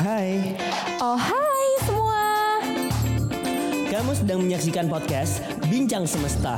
[0.00, 0.56] Hai,
[0.96, 2.24] Oh hai semua
[3.92, 6.56] kamu sedang menyaksikan podcast Bincang Semesta.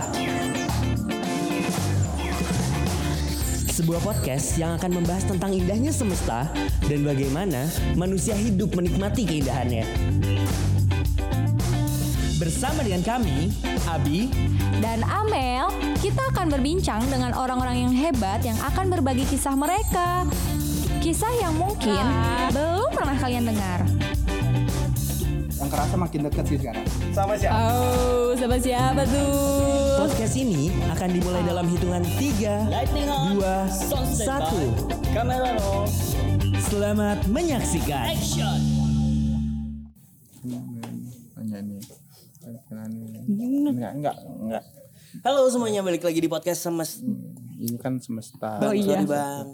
[3.66, 6.46] Sebuah podcast yang akan membahas tentang indahnya semesta
[6.86, 7.66] dan bagaimana
[7.98, 9.90] manusia hidup menikmati keindahannya.
[12.38, 13.50] Bersama dengan kami,
[13.90, 14.30] Abi,
[14.78, 15.66] dan Amel
[15.98, 20.26] Kita akan berbincang dengan orang-orang yang hebat yang akan berbagi kisah mereka
[21.02, 22.02] Kisah yang mungkin
[23.02, 23.80] pernah kalian dengar
[25.58, 26.86] Yang kerasa makin dekat sih sekarang.
[27.10, 27.54] Sama siapa?
[27.74, 29.98] Oh sama siapa tuh?
[30.02, 35.14] podcast ini akan dimulai dalam hitungan 3, Lightning on, 2, sunset 1.
[35.14, 35.86] Kamera roll,
[36.62, 38.10] Selamat menyaksikan.
[38.10, 38.58] action.
[43.62, 44.64] Enggak, enggak, enggak.
[45.22, 47.02] Halo semuanya, balik lagi di podcast Semesta.
[47.62, 48.58] Ini kan semesta.
[48.58, 49.46] Oh iya Sorry bang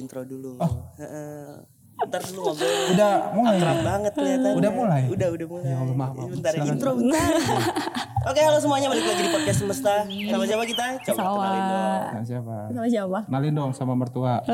[0.00, 0.56] Intro dulu
[0.96, 1.75] Heeh.
[1.98, 3.56] Ntar dulu ngobrol Udah mulai.
[3.56, 5.02] Akrab banget kelihatan Udah mulai?
[5.06, 6.28] Udah udah mulai Ya Allah, maaf, maaf.
[6.28, 6.70] Bentar Silakan.
[6.70, 7.32] intro bentar
[8.28, 10.84] Oke halo semuanya balik lagi di podcast Semesta Sama siapa kita?
[11.00, 11.32] Coba Sama.
[11.32, 12.54] kenalin dong Nah, siapa?
[12.68, 13.18] Sama siapa?
[13.24, 14.34] Kenalin dong sama mertua.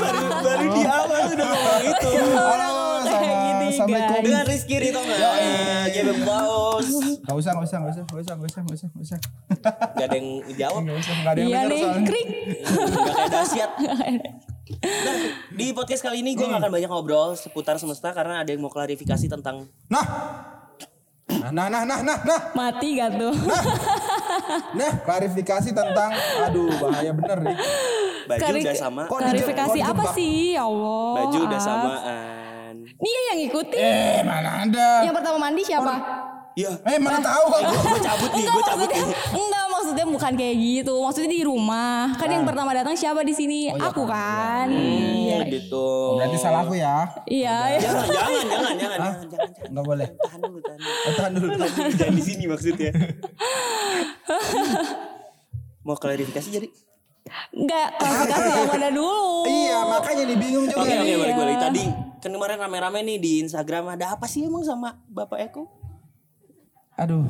[0.00, 2.72] Baru, baru di awal udah ngomong itu Halo,
[3.06, 3.26] sama
[3.70, 4.22] Assalamualaikum.
[4.22, 5.20] Dengan Rizky Rito nggak?
[5.90, 6.88] Gebek Baus
[7.20, 9.18] Gak usah, gak usah, gak usah, gak usah, gak usah, gak usah, gak usah.
[9.94, 12.06] Gak ada yang jawab Gak usah, gak ada yang Iya denger nih soalnya.
[12.06, 12.28] krik
[12.60, 13.70] Gak kayak dahsyat
[14.72, 15.16] Nah,
[15.50, 18.68] di podcast kali ini gue gak akan banyak ngobrol seputar semesta karena ada yang mau
[18.68, 20.06] klarifikasi tentang Nah.
[21.30, 22.40] Nah, nah, nah, nah, nah, nah.
[22.52, 23.34] Mati gak tuh?
[24.72, 26.10] Nah, klarifikasi tentang
[26.40, 27.56] aduh bahaya bener nih.
[28.26, 30.54] baju Klari- udah sama, Kok Klarifikasi dijebak- apa sih?
[30.54, 31.64] Ya Allah baju udah ah.
[31.64, 32.74] samaan.
[32.92, 34.88] Nih yang ikutin Eh, mana ada?
[35.02, 35.94] Yang pertama mandi siapa?
[36.52, 37.72] Iya, Eh, mana tahu aku.
[37.88, 39.02] gue cabut nih, gue cabut nih.
[39.32, 39.59] Enggak
[39.90, 40.94] maksudnya bukan kayak gitu.
[41.02, 42.14] Maksudnya di rumah.
[42.14, 43.74] Kan yang pertama datang siapa di sini?
[43.74, 44.70] Aku kan.
[44.70, 46.14] Hmm, gitu.
[46.14, 47.10] Berarti salah aku ya.
[47.26, 47.74] Iya.
[47.74, 47.78] iya.
[47.82, 49.66] Jangan, jangan, jangan, jangan, jangan, jangan, jangan.
[49.66, 50.08] Enggak boleh.
[50.14, 50.94] Tahan dulu, tahan dulu.
[50.94, 51.48] Oh, tahan dulu.
[51.58, 52.90] Tahan dulu, Jangan di sini maksudnya.
[55.82, 56.68] Mau klarifikasi jadi?
[57.50, 59.26] Enggak, klarifikasi yang mana dulu.
[59.50, 60.86] Iya, makanya nih bingung juga.
[60.86, 61.16] Oke, oke, Iya.
[61.18, 61.58] balik balik.
[61.58, 61.84] Tadi
[62.22, 65.66] kan kemarin rame-rame nih di Instagram ada apa sih emang sama Bapak Eko?
[66.94, 67.26] Aduh.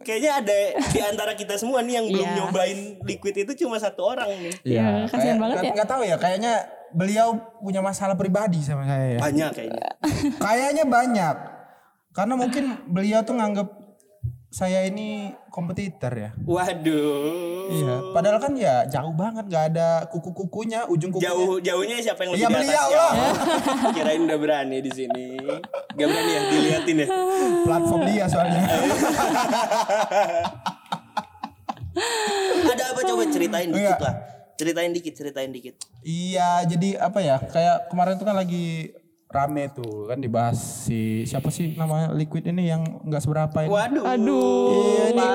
[0.00, 0.56] Kayaknya ada
[0.86, 2.36] di antara kita semua nih yang belum Iya.
[2.40, 4.54] nyobain liquid itu cuma satu orang nih.
[4.64, 5.72] Iya, kasihan kayak- banget nggak- ya.
[5.76, 6.52] nggak tahu ya, kayaknya
[6.90, 7.28] beliau
[7.58, 9.20] punya masalah pribadi sama saya ya.
[9.20, 9.88] Banyak kayaknya.
[10.36, 11.36] Kayaknya banyak.
[12.10, 13.68] Karena mungkin beliau tuh nganggep
[14.50, 16.30] saya ini kompetitor ya.
[16.42, 17.70] Waduh.
[17.70, 17.94] Iya.
[18.10, 21.30] Padahal kan ya jauh banget, nggak ada kuku-kukunya, ujung kukunya.
[21.30, 22.98] Jauh jauhnya siapa yang lebih Iya, di atas ya?
[22.98, 23.12] lah.
[23.94, 25.38] Kirain udah berani di sini.
[25.90, 27.06] Gak berani ya diliatin ya.
[27.62, 28.62] Platform dia soalnya.
[32.66, 34.00] Ada apa coba ceritain dikit Enggak.
[34.02, 34.14] lah.
[34.54, 35.74] Ceritain dikit, ceritain dikit.
[36.02, 37.40] iya, jadi apa ya?
[37.40, 38.92] Kayak kemarin tuh kan lagi
[39.30, 43.70] rame tuh kan dibahas si siapa sih namanya liquid ini yang nggak seberapa ini.
[43.70, 44.04] Waduh.
[44.04, 44.70] Aduh.
[44.74, 45.30] Iya nih.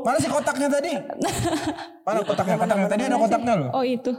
[0.00, 0.92] Mana sih kotaknya tadi?
[2.06, 2.56] Mana kotaknya?
[2.56, 3.70] Kotaknya tadi ada kotaknya loh.
[3.72, 4.12] Oh itu.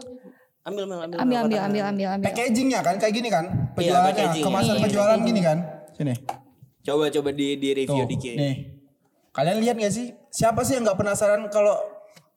[0.62, 1.18] Ambil ambil ambil.
[1.18, 2.26] Ambil ambil ambil ambil ambil.
[2.26, 3.46] Packagingnya kan kayak gini kan?
[3.46, 4.44] Iya, Penjualannya, packaging.
[4.44, 5.58] kemasan Iya, penjualan gini kan?
[5.94, 6.14] Sini.
[6.82, 8.36] Coba coba di di review Tuh, dikit.
[8.36, 8.56] nih.
[9.32, 10.12] Kalian lihat gak sih?
[10.28, 11.78] Siapa sih yang nggak penasaran kalau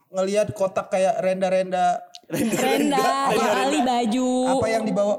[0.08, 4.28] ngelihat kotak kayak renda-renda Renda, yang kali baju.
[4.48, 5.14] apa yang dibawa?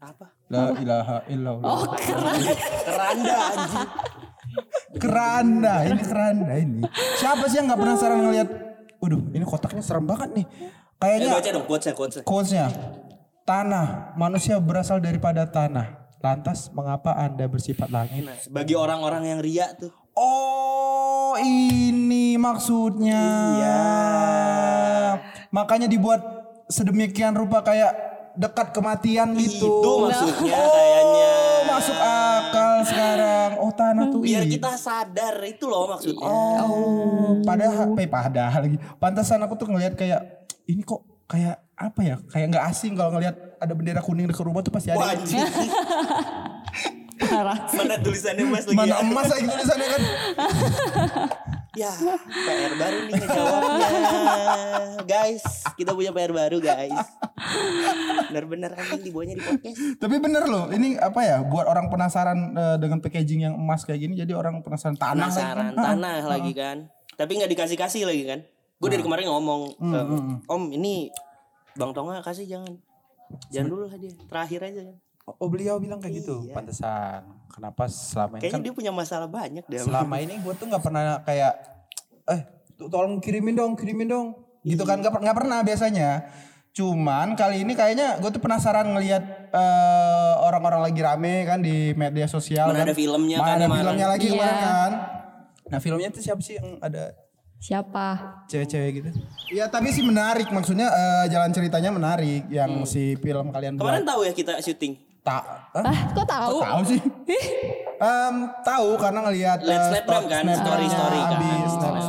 [0.00, 0.26] Apa?
[0.50, 1.62] La ilaha illallah.
[1.62, 2.42] Oh keren.
[2.82, 3.88] Keranda anjing.
[4.98, 6.82] Keranda, ini keranda ini.
[7.22, 8.48] Siapa sih yang nggak penasaran ngelihat?
[8.98, 10.46] Waduh, ini kotaknya serem banget nih.
[10.50, 12.24] Eh Kayaknya baca dong quotesnya quotesnya.
[12.26, 12.66] quotesnya
[13.46, 16.10] tanah, manusia berasal daripada tanah.
[16.20, 18.26] Lantas mengapa Anda bersifat langit?
[18.28, 19.88] Nah, bagi orang-orang yang ria tuh.
[20.12, 23.22] Oh, ini maksudnya.
[23.56, 23.80] Iya.
[25.48, 26.20] Makanya dibuat
[26.68, 29.66] sedemikian rupa kayak dekat kematian gitu.
[29.80, 31.30] Itu maksudnya kayaknya.
[31.30, 33.50] Oh, masuk akal sekarang.
[33.60, 34.56] Oh, tanah tuh Biar ini.
[34.56, 36.26] kita sadar itu loh maksudnya.
[36.26, 38.78] Oh, padahal, eh, padahal lagi.
[38.96, 42.16] Pantasan aku tuh ngelihat kayak ini kok kayak apa ya?
[42.28, 45.14] Kayak nggak asing kalau ngelihat ada bendera kuning dekat rumah tuh pasti ada.
[47.20, 47.58] Parah.
[47.76, 49.04] Mana tulisannya Mas lagi Mana ya?
[49.04, 50.02] emas lagi tulisannya kan?
[51.78, 51.94] Ya,
[52.50, 53.88] PR baru nih ngejawabnya.
[55.06, 55.44] guys,
[55.78, 56.98] kita punya PR baru, guys.
[58.26, 59.78] Bener-bener anjing dibawanya di podcast.
[60.02, 61.38] Tapi bener loh, ini apa ya?
[61.46, 65.30] Buat orang penasaran eh, dengan packaging yang emas kayak gini, jadi orang penasaran tanah.
[65.30, 65.84] lagi Penasaran kan?
[65.86, 66.76] tanah lagi kan.
[67.14, 68.40] Tapi nggak dikasih-kasih lagi kan.
[68.80, 71.06] Gue dari kemarin ngomong, eh, Om ini
[71.78, 72.74] Bang Tonga kasih jangan.
[73.54, 74.96] Jangan dulu lah dia, terakhir aja kan.
[75.22, 76.48] Oh beliau bilang kayak gitu.
[76.50, 77.22] Pantesan.
[77.46, 79.78] Kenapa selama ini Kayaknya kan dia punya masalah banyak deh.
[79.78, 81.52] selama ini gue tuh nggak pernah kayak
[82.26, 82.40] eh
[82.82, 84.26] tolong kirimin dong, kirimin dong.
[84.60, 86.10] Gitu kan nggak per- nggak pernah biasanya.
[86.70, 92.26] Cuman kali ini kayaknya gue tuh penasaran ngelihat eh, orang-orang lagi rame kan di media
[92.26, 92.66] sosial.
[92.66, 92.86] Mana kan.
[92.86, 93.80] ada filmnya Mana kan ada kemarin.
[93.82, 94.32] filmnya lagi Iya.
[94.32, 94.90] kemarin kan.
[95.66, 97.14] Nah filmnya tuh siapa sih yang ada
[97.56, 98.06] Siapa?
[98.46, 99.10] cewek-cewek gitu?
[99.50, 102.88] Iya tapi sih menarik maksudnya eh, jalan ceritanya menarik yang Hmm.
[102.88, 104.08] si film kalian Kemarin buat.
[104.08, 104.96] tahu ya kita syuting.
[105.20, 105.84] Tak, Hah?
[105.84, 106.56] Ah, kok tahu?
[106.56, 107.00] Kok tahu sih?
[108.00, 108.34] Em,
[108.64, 111.36] tahu karena ngelihat Lihat eh, snapgram kan, story story kan.
[111.36, 111.50] Abi,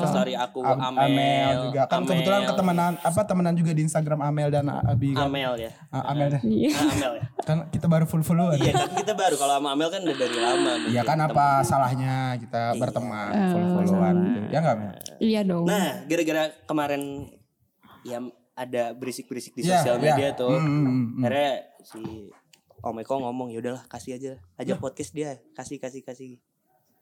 [0.02, 2.50] Oh, story aku Am- Amel, juga kan kebetulan Amel.
[2.50, 5.28] ketemenan apa temenan juga di Instagram Amel dan Abi kan.
[5.28, 5.72] Amel ya.
[5.90, 6.42] Ah, Amel deh.
[6.42, 6.72] Iya.
[6.74, 7.26] Ah, Amel ya.
[7.44, 8.58] Kan kita baru full followan.
[8.58, 10.74] Iya kan kita baru kalau sama Amel kan udah dari lama.
[10.88, 12.80] Iya kan apa salahnya kita Iya.
[12.80, 14.40] berteman full followan gitu.
[14.48, 14.92] Ya enggak Mel?
[15.20, 15.66] Iya dong.
[15.66, 17.02] Nah, gara-gara kemarin
[18.02, 18.18] ya
[18.54, 20.06] ada berisik-berisik di Iya, sosial iya.
[20.10, 20.50] media tuh.
[20.50, 21.22] Hmm, hmm, hmm.
[21.22, 22.00] Akhirnya si
[22.82, 26.32] Om Eko ngomong ya udahlah kasih aja aja podcast dia kasih kasih kasih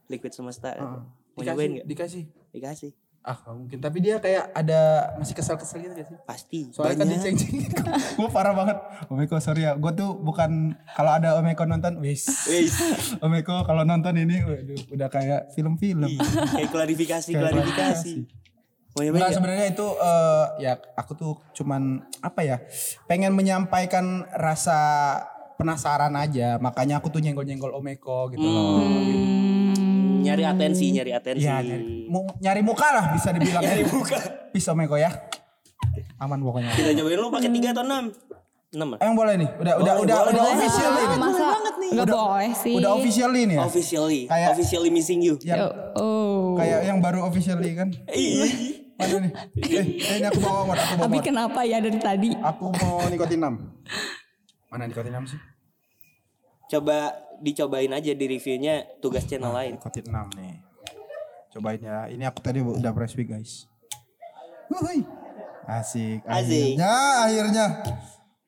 [0.05, 1.05] liquid semesta mau
[1.37, 2.23] nyobain nggak Dikasih.
[2.51, 3.83] dikasih Ah mungkin.
[3.83, 6.17] Tapi dia kayak ada masih kesel-kesel gitu gak sih?
[6.23, 7.67] pasti Soalnya kan banyak diceng-cengin.
[8.17, 8.79] gue parah banget.
[9.11, 9.75] Om Eko sorry ya.
[9.75, 12.23] Gue tuh bukan kalau ada Om Eko nonton, wis.
[12.47, 12.79] Wis,
[13.23, 16.07] Om Eko kalau nonton ini waduh, udah kayak film-film.
[16.15, 18.13] kayak klarifikasi Kayak klarifikasi
[18.95, 19.31] Enggak nggak?
[19.35, 21.81] sebenarnya itu eh, ya aku tuh cuman
[22.19, 22.57] apa ya
[23.05, 24.79] pengen menyampaikan rasa
[25.59, 28.79] penasaran aja makanya aku tuh nyenggol-nyenggol Om Eko gitu loh.
[28.79, 30.21] Hmm.
[30.21, 33.59] nyari atensi nyari atensi Iya nyari, mu- nyari muka lah bisa dibilang.
[33.67, 34.15] nyari muka
[34.49, 35.11] Bisa Om Eko ya.
[36.17, 36.71] Aman pokoknya.
[36.71, 38.07] kita cobain lu pakai tiga atau enam
[38.69, 38.97] enam ah?
[38.97, 39.49] Eh, yang boleh nih.
[39.53, 40.55] Udah udah Boleh, udah boleh, udah boleh.
[40.55, 41.15] official Ah, ini.
[41.17, 41.43] masa
[41.89, 42.73] nggak boleh sih?
[42.73, 43.61] Udah official ini ya.
[43.61, 45.59] officially Kayak- officially missing you Yang
[45.93, 46.55] Oh.
[46.55, 47.89] kayak yang baru officially kan.
[48.95, 49.31] Mana nih?
[49.57, 52.29] Eh, eh, ini aku bawa mod, aku bawa Tapi kenapa ya dari tadi?
[52.35, 53.55] Aku mau nikotin 6.
[54.69, 55.39] Mana nikotin 6 sih?
[56.69, 60.55] Coba dicobain aja di reviewnya tugas channel lain Nikotin 6 nih.
[61.49, 62.05] Cobain ya.
[62.05, 63.65] Ini aku tadi udah press week guys.
[64.69, 65.01] Wuhui.
[65.65, 66.21] Asik.
[66.29, 66.77] Asik.
[66.77, 66.93] Akhirnya,
[67.25, 67.65] akhirnya.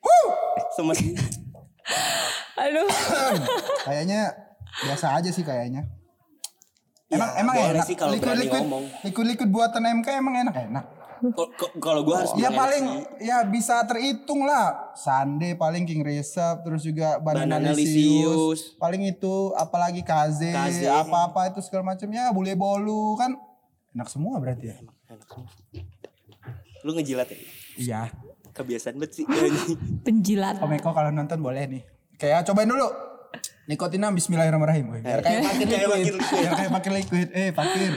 [0.05, 0.27] Huh.
[0.73, 0.93] semua
[2.61, 2.85] Aduh.
[3.89, 4.29] Kayaknya
[4.85, 5.89] biasa aja sih kayaknya.
[7.11, 7.83] Emang Ya, emang enak.
[7.83, 8.85] sih kalau liquid, ngomong.
[9.03, 10.85] liquid liquid buatan MK emang enak enak.
[11.23, 13.01] Kok- kok- kalau gue harus Ya bilang enak paling sih.
[13.23, 14.89] ya bisa terhitung lah.
[14.93, 18.73] Sande paling King Reserve terus juga Banana, Banana Lisius.
[18.75, 20.85] Paling itu apalagi Kaze, Kaze.
[20.85, 23.37] apa-apa itu segala macam ya bule bolu kan
[23.91, 24.77] enak semua berarti ya.
[25.07, 25.47] Enak semua.
[26.81, 27.37] lu ngejilat ya
[27.77, 28.01] Iya.
[28.51, 29.25] kebiasaan banget sih
[30.05, 30.57] Penjilat.
[30.57, 31.83] Om Eko kalau nonton boleh nih.
[32.15, 32.89] Kayak cobain dulu.
[33.71, 34.85] Nikotina Bismillahirrahmanirrahim.
[34.99, 35.65] Biar kayak Kayak pakai
[36.03, 36.15] liquid.
[36.51, 37.27] kayak pakai liquid.
[37.31, 37.91] Eh, pakir.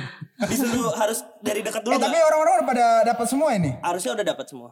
[0.46, 3.70] disuruh harus dari dekat dulu Eh, tapi orang-orang udah pada dapat semua ini.
[3.80, 4.70] harusnya udah dapat semua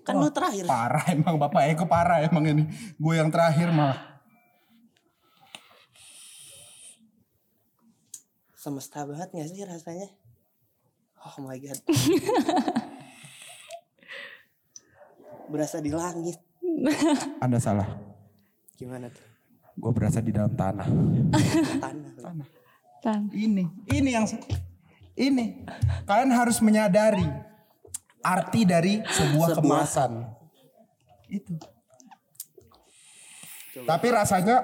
[0.00, 2.64] kan lu terakhir Parah emang Bapak Eko parah emang ini.
[2.96, 4.00] Gue yang terakhir malah.
[8.54, 10.08] semesta banget gak sih rasanya
[11.18, 11.80] oh my god
[15.50, 16.36] berasa di langit
[17.40, 17.88] Anda salah.
[18.74, 19.29] gimana tuh
[19.74, 20.86] Gue berasa di dalam tanah.
[21.78, 22.46] tanah
[23.00, 23.32] Tan.
[23.32, 24.28] Ini, ini yang
[25.16, 25.64] ini.
[26.04, 27.24] Kalian harus menyadari
[28.20, 29.64] arti dari sebuah, Sebuah.
[29.64, 30.12] kemasan.
[31.26, 31.56] Itu.
[33.80, 34.60] Tapi rasanya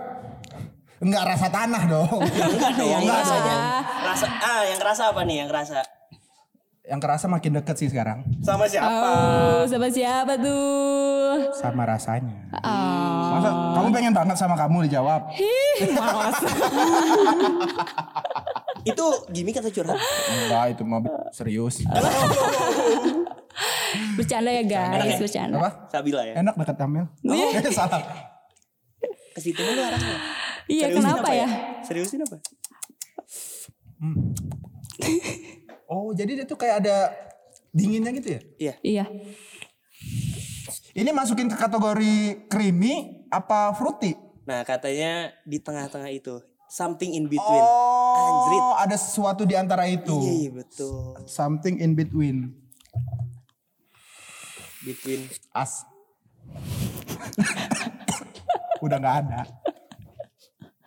[1.00, 2.20] enggak rasa tanah dong.
[2.20, 3.12] enggak dong Iya.
[3.16, 3.56] rasanya
[4.04, 5.80] rasa ah yang kerasa apa nih yang kerasa
[6.86, 11.50] yang kerasa makin deket sih sekarang sama siapa Oh, sama siapa tuh?
[11.52, 12.46] sama rasanya.
[12.54, 13.36] Oh.
[13.36, 15.28] Masa kamu pengen banget sama kamu dijawab?
[15.92, 16.38] Males.
[18.86, 21.82] itu gimmick atau curhat Enggak, itu mau serius.
[24.16, 25.16] Bercanda ya guys, ya?
[25.18, 25.56] bercanda.
[25.58, 25.70] Apa?
[25.88, 27.04] Sabila ya Enak deket Amel?
[27.24, 28.00] Oh, salah.
[29.32, 30.16] ke situ lu arahnya
[30.66, 31.48] Iya, kenapa apa ya?
[31.84, 32.36] seriusin apa
[35.86, 37.10] Oh, jadi dia tuh kayak ada
[37.70, 38.40] dinginnya gitu ya?
[38.58, 39.04] iya Iya.
[40.92, 44.16] Ini masukin ke kategori creamy apa fruity?
[44.42, 47.62] nah katanya di tengah-tengah itu something in between
[48.16, 48.62] Anjrit.
[48.62, 50.14] Oh, ada sesuatu di antara itu.
[50.22, 52.54] iya iya betul Something in between.
[54.80, 55.82] between As.
[58.84, 59.40] Udah nggak ada.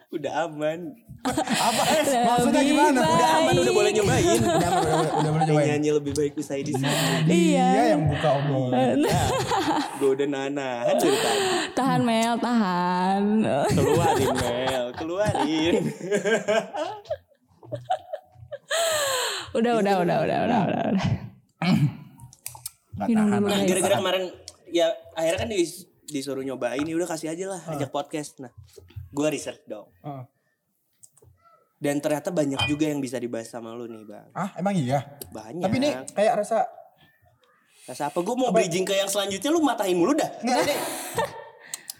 [0.09, 1.81] udah aman Apa?
[1.99, 2.99] Maksudnya gimana?
[3.01, 5.67] udah aman udah boleh nyobain Udah, udah, udah, udah boleh cobain.
[5.69, 6.89] nyanyi lebih baik usai di sini
[7.27, 7.67] Iya.
[7.69, 9.03] Dia yang buka obrolan.
[9.99, 11.39] gue udah nanahan dari tadi
[11.71, 13.23] Tahan Mel, tahan.
[13.69, 15.75] keluarin Mel keluarin
[19.51, 21.07] udah, udah, udah, udah, udah, udah, udah.
[22.97, 23.31] Tahan.
[23.31, 23.63] Nah, guys.
[23.65, 24.23] gara-gara kemarin
[24.67, 28.51] ya akhirnya kan dis- disuruh nyobain ya udah kasih aja lah ajak podcast nah
[29.09, 30.23] gue research dong Oh.
[31.79, 34.99] Dan ternyata banyak juga yang bisa dibahas sama lu nih bang Ah, emang iya?
[35.29, 36.67] banyak Tapi ini kayak rasa
[37.85, 38.21] Rasa apa?
[38.21, 40.29] Gue mau bridging ke yang selanjutnya lu matahin mulu dah.
[40.45, 40.75] Enggak, ini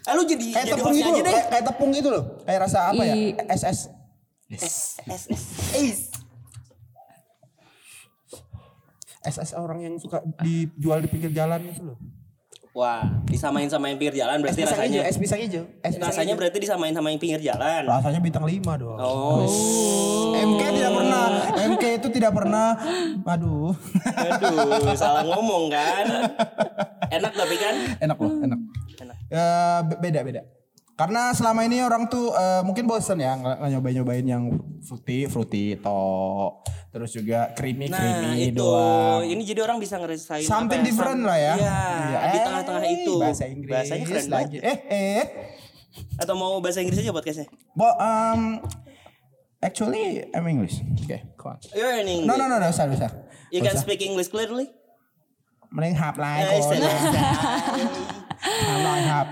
[0.06, 1.18] Eh lu jadi kayak jadi tepung gitu aja loh.
[1.18, 1.24] deh.
[1.26, 2.24] Kayak, kayak tepung gitu loh.
[2.46, 3.14] Kayak rasa apa ya?
[3.18, 3.78] I- SS.
[4.54, 5.44] S S S
[5.74, 6.00] S.
[9.20, 11.98] SS orang yang suka dijual di pinggir jalan itu loh.
[12.70, 15.02] Wah, disamain sama yang pinggir jalan berarti pisang rasanya.
[15.02, 15.64] hijau, es pisang hijau.
[15.82, 16.38] Es pisang Rasanya hijau.
[16.38, 17.82] berarti disamain sama yang pinggir jalan.
[17.82, 18.94] rasanya bintang 5 dong.
[18.96, 19.42] Oh.
[20.32, 21.24] MK tidak pernah.
[21.66, 22.68] MK itu tidak pernah.
[23.26, 23.74] Aduh.
[24.06, 26.06] Aduh, salah ngomong kan.
[27.18, 27.74] Enak tapi kan?
[27.98, 28.60] enak loh, enak.
[29.02, 29.16] Enak.
[29.26, 29.46] Ya,
[29.82, 30.42] be- beda beda.
[31.00, 36.00] Karena selama ini orang tuh eh, mungkin bosen ya nggak nyobain-nyobain yang fruity, fruity to
[36.90, 38.60] terus juga creamy Nah, creamy itu.
[38.60, 39.24] doang.
[39.24, 41.54] Ini jadi orang bisa ngerasain Something ya, different lah ya.
[41.56, 42.18] Iya, Iya.
[42.20, 43.14] di Eh, tengah-tengah itu.
[43.16, 44.56] Bahasa Inggris Bahasanya keren lagi.
[44.60, 45.24] Eh eh.
[46.20, 47.48] Atau mau bahasa Inggris aja podcastnya?
[47.72, 48.60] Bo, um,
[49.58, 50.84] actually I'm English.
[51.00, 51.58] Okay, come on.
[51.72, 52.28] You're in English.
[52.28, 53.08] No no no no, usah usah.
[53.48, 54.68] You can speak English clearly?
[55.70, 56.60] Mending hap lah Eh.
[58.40, 59.26] Hap lah hap.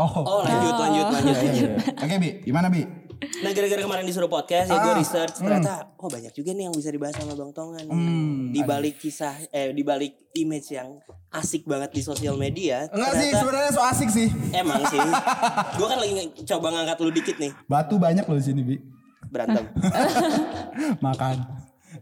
[0.00, 0.12] Oh.
[0.24, 1.36] Oh lanjut, lanjut, lanjut.
[1.36, 1.68] Iya, iya, iya.
[2.00, 2.82] Oke Bi, gimana Bi?
[3.20, 6.74] Nah gara-gara kemarin disuruh podcast ya gue Ah, research ternyata oh banyak juga nih yang
[6.74, 7.84] bisa dibahas sama Bang Tongan.
[7.84, 10.96] Hmm, di balik kisah eh di balik image yang
[11.28, 12.88] asik banget di sosial media.
[12.88, 14.32] Enggak sih, sebenarnya so asik sih.
[14.56, 14.96] Emang sih.
[15.76, 16.12] gue kan lagi
[16.48, 18.76] coba ngangkat lu dikit nih Batu banyak loh di sini Bi.
[19.28, 19.68] berantem
[21.04, 21.36] Makan.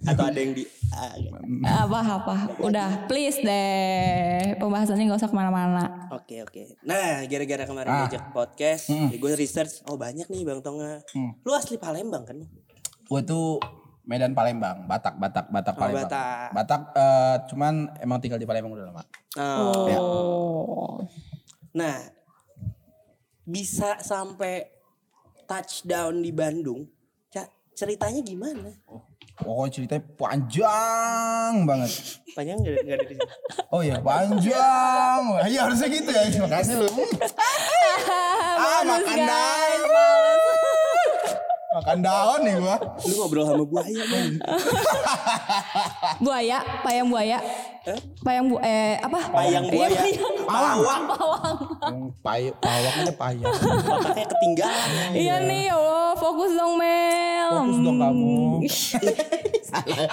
[0.06, 0.62] Atau ada yang di
[0.94, 1.34] ah, gitu.
[1.64, 2.34] Apa apa?
[2.62, 4.54] Udah, please deh.
[4.56, 6.06] Pembahasannya nggak usah ke mana-mana.
[6.14, 6.78] Oke oke.
[6.86, 7.98] Nah gara-gara kemarin Ah.
[8.06, 9.82] diajak podcast, ya gue research.
[9.90, 11.02] Oh banyak nih Bang Tonga.
[11.10, 11.34] Hmm.
[11.42, 12.38] Lu asli Palembang kan?
[13.08, 13.58] Gue tuh
[14.08, 16.08] Medan Palembang, Batak, Batak, Batak Oh, Palembang.
[16.08, 16.48] Batak.
[16.54, 19.02] Batak eh, cuman emang tinggal di Palembang udah lama.
[19.36, 19.86] Oh.
[19.88, 19.98] Ya.
[19.98, 20.94] Oh.
[21.74, 21.96] Nah
[23.42, 24.68] bisa sampai
[25.44, 26.84] touchdown di Bandung.
[27.78, 28.74] Ceritanya gimana?
[29.38, 31.90] Pokoknya ceritanya panjang banget.
[32.34, 33.20] Panjang nggak ada di sini.
[33.70, 35.22] Oh iya, panjang.
[35.46, 36.22] Iya harusnya gitu ya.
[36.26, 36.86] Terima kasih lu.
[38.58, 39.67] ah, makan daun.
[41.68, 42.76] Makan daun nih gua.
[43.04, 44.30] Lu ngobrol sama buaya bang.
[46.18, 47.38] Buaya, payang buaya.
[47.84, 47.98] Hah?
[48.24, 49.20] Payang bu eh apa?
[49.28, 49.98] Payang Iya, buaya.
[50.00, 50.32] payang.
[50.48, 51.02] Pawang.
[51.84, 53.52] Yang pay, pawangnya payah.
[53.84, 55.10] Otaknya ketinggalan.
[55.12, 57.50] Iya nih, ya Allah, fokus dong Mel.
[57.52, 58.36] Fokus dong kamu.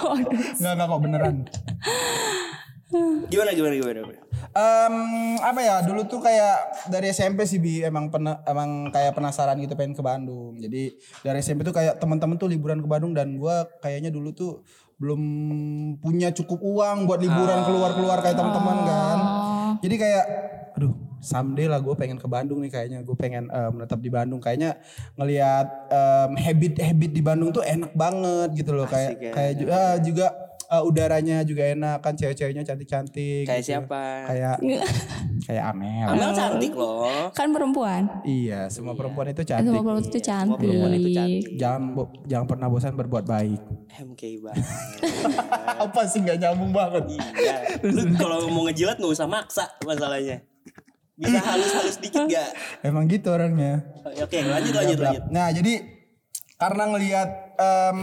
[0.03, 0.31] Waduh.
[0.59, 1.35] Enggak enggak kok beneran.
[3.27, 3.93] Gimana gimana gimana?
[4.03, 4.19] gimana?
[4.51, 4.95] Em,
[5.39, 7.81] apa ya dulu tuh kayak dari SMP sih bi.
[7.81, 10.59] Emang pernah emang kayak penasaran gitu pengen ke Bandung.
[10.59, 14.61] Jadi dari SMP tuh kayak teman-teman tuh liburan ke Bandung dan gua kayaknya dulu tuh
[14.95, 15.21] belum
[15.99, 19.17] punya cukup uang buat liburan keluar-keluar kayak teman-teman kan.
[19.83, 20.25] Jadi kayak
[20.75, 22.99] aduh someday lah gue pengen ke Bandung nih kayaknya.
[23.03, 24.39] Gue pengen eh, menetap di Bandung.
[24.39, 24.79] Kayaknya
[25.19, 25.67] ngelihat
[26.31, 28.87] habit habit di Bandung tuh enak banget gitu loh.
[28.87, 29.31] Kayak Asik ya.
[29.35, 30.27] kayak ju- ah, juga
[30.67, 33.69] eh, udaranya juga enak kan cewek-ceweknya cantik-cantik Kayak gitu.
[33.71, 34.01] siapa?
[34.25, 34.55] kayak
[35.43, 37.29] kayak Amel Amel cantik loh.
[37.31, 38.09] Kan perempuan.
[38.21, 41.15] iya semua perempuan itu Semua cantik perempuan itu Semua perempuan itu cantik.
[41.15, 41.43] cantik.
[41.55, 43.61] jangan bo- jangan pernah bosan berbuat baik
[43.95, 44.65] MK banget.
[45.85, 47.55] apa sih nggak nyambung banget Iya.
[47.85, 50.41] Lu kalau mau ngejilat nggak usah maksa masalahnya.
[51.15, 52.51] Bisa halus-halus dikit gak?
[52.81, 53.87] emang gitu orangnya
[54.19, 55.23] Oke lanjut lanjut lanjut.
[55.29, 55.79] Nah jadi
[56.55, 57.99] karena ngelihat em,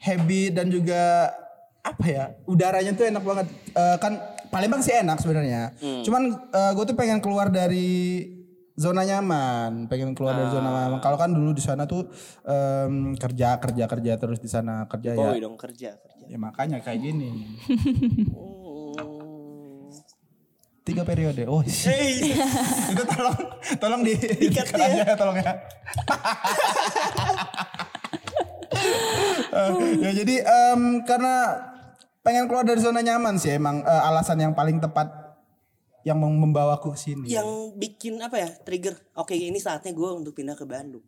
[0.00, 1.30] habit dan juga
[1.80, 4.12] apa ya udaranya tuh enak banget Eh, kan
[4.50, 5.78] Palembang sih enak sebenarnya.
[6.02, 8.26] Cuman gue tuh pengen keluar dari
[8.74, 10.98] zona nyaman, pengen keluar dari zona nyaman.
[10.98, 12.10] Kalau kan dulu di sana tuh
[12.42, 15.28] em, kerja kerja kerja terus di sana kerja ya.
[15.30, 16.24] Oh dong kerja kerja.
[16.26, 17.30] Ya makanya kayak gini.
[18.34, 19.20] Hmm.
[20.80, 21.44] Tiga periode.
[21.46, 22.34] Oh, Hey,
[22.96, 23.36] itu tolong
[23.78, 25.52] tolong di Dikat ya tolong ya.
[29.52, 29.70] Eh,
[30.08, 31.69] ya jadi em, karena
[32.20, 35.08] pengen keluar dari zona nyaman sih emang eh, alasan yang paling tepat
[36.00, 37.28] yang mem- membawaku ke sini.
[37.28, 38.96] yang bikin apa ya trigger?
[39.16, 41.04] Oke ini saatnya gue untuk pindah ke Bandung.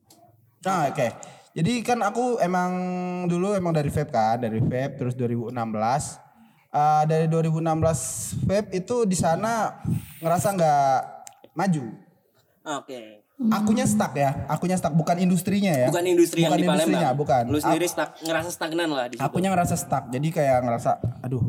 [0.63, 1.09] Nah, oke.
[1.53, 2.71] Jadi kan aku emang
[3.27, 5.53] dulu emang dari vape kan, dari vape terus 2016.
[6.73, 9.81] Eh, dari 2016 vape itu di sana
[10.23, 10.93] ngerasa nggak
[11.53, 11.85] maju.
[12.81, 13.22] Oke.
[13.51, 15.89] Akunya stuck ya, akunya stuck bukan industrinya ya.
[15.91, 17.19] Bukan industri yang Bukan di industrinya, Palembang.
[17.19, 17.43] bukan.
[17.51, 19.25] Lu sendiri stag- ngerasa stagnan lah di situ.
[19.25, 20.07] Akunya ngerasa stuck.
[20.09, 21.43] Jadi kayak ngerasa aduh.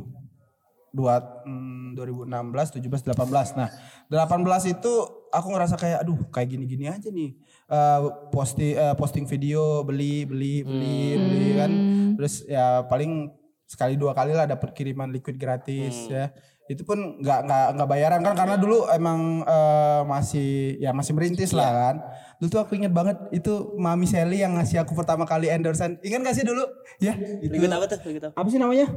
[0.93, 3.57] Dua hmm, 2016, 17, 18.
[3.57, 3.65] Nah,
[4.13, 4.93] 18 itu
[5.33, 7.33] aku ngerasa kayak aduh kayak gini-gini aja nih.
[7.65, 11.71] Eh posting eh, posting video beli beli beli beli kan.
[12.13, 13.33] Terus ya paling
[13.65, 16.29] sekali dua kali lah dapat kiriman liquid gratis ya.
[16.71, 21.51] Itu pun nggak nggak nggak bayaran kan karena dulu emang eh, masih ya masih merintis
[21.51, 21.95] lah kan.
[22.39, 25.99] Dulu tuh aku inget banget itu Mami Sally yang ngasih aku pertama kali endorsean.
[26.03, 26.63] Ingat gak sih dulu?
[26.99, 27.51] Ya, itu.
[27.51, 27.99] Liquid apa tuh?
[28.03, 28.35] Liquid apa?
[28.35, 28.87] Apa sih namanya?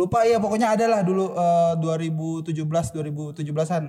[0.00, 3.84] lupa ya pokoknya ada lah dulu eh, 2017 2017-an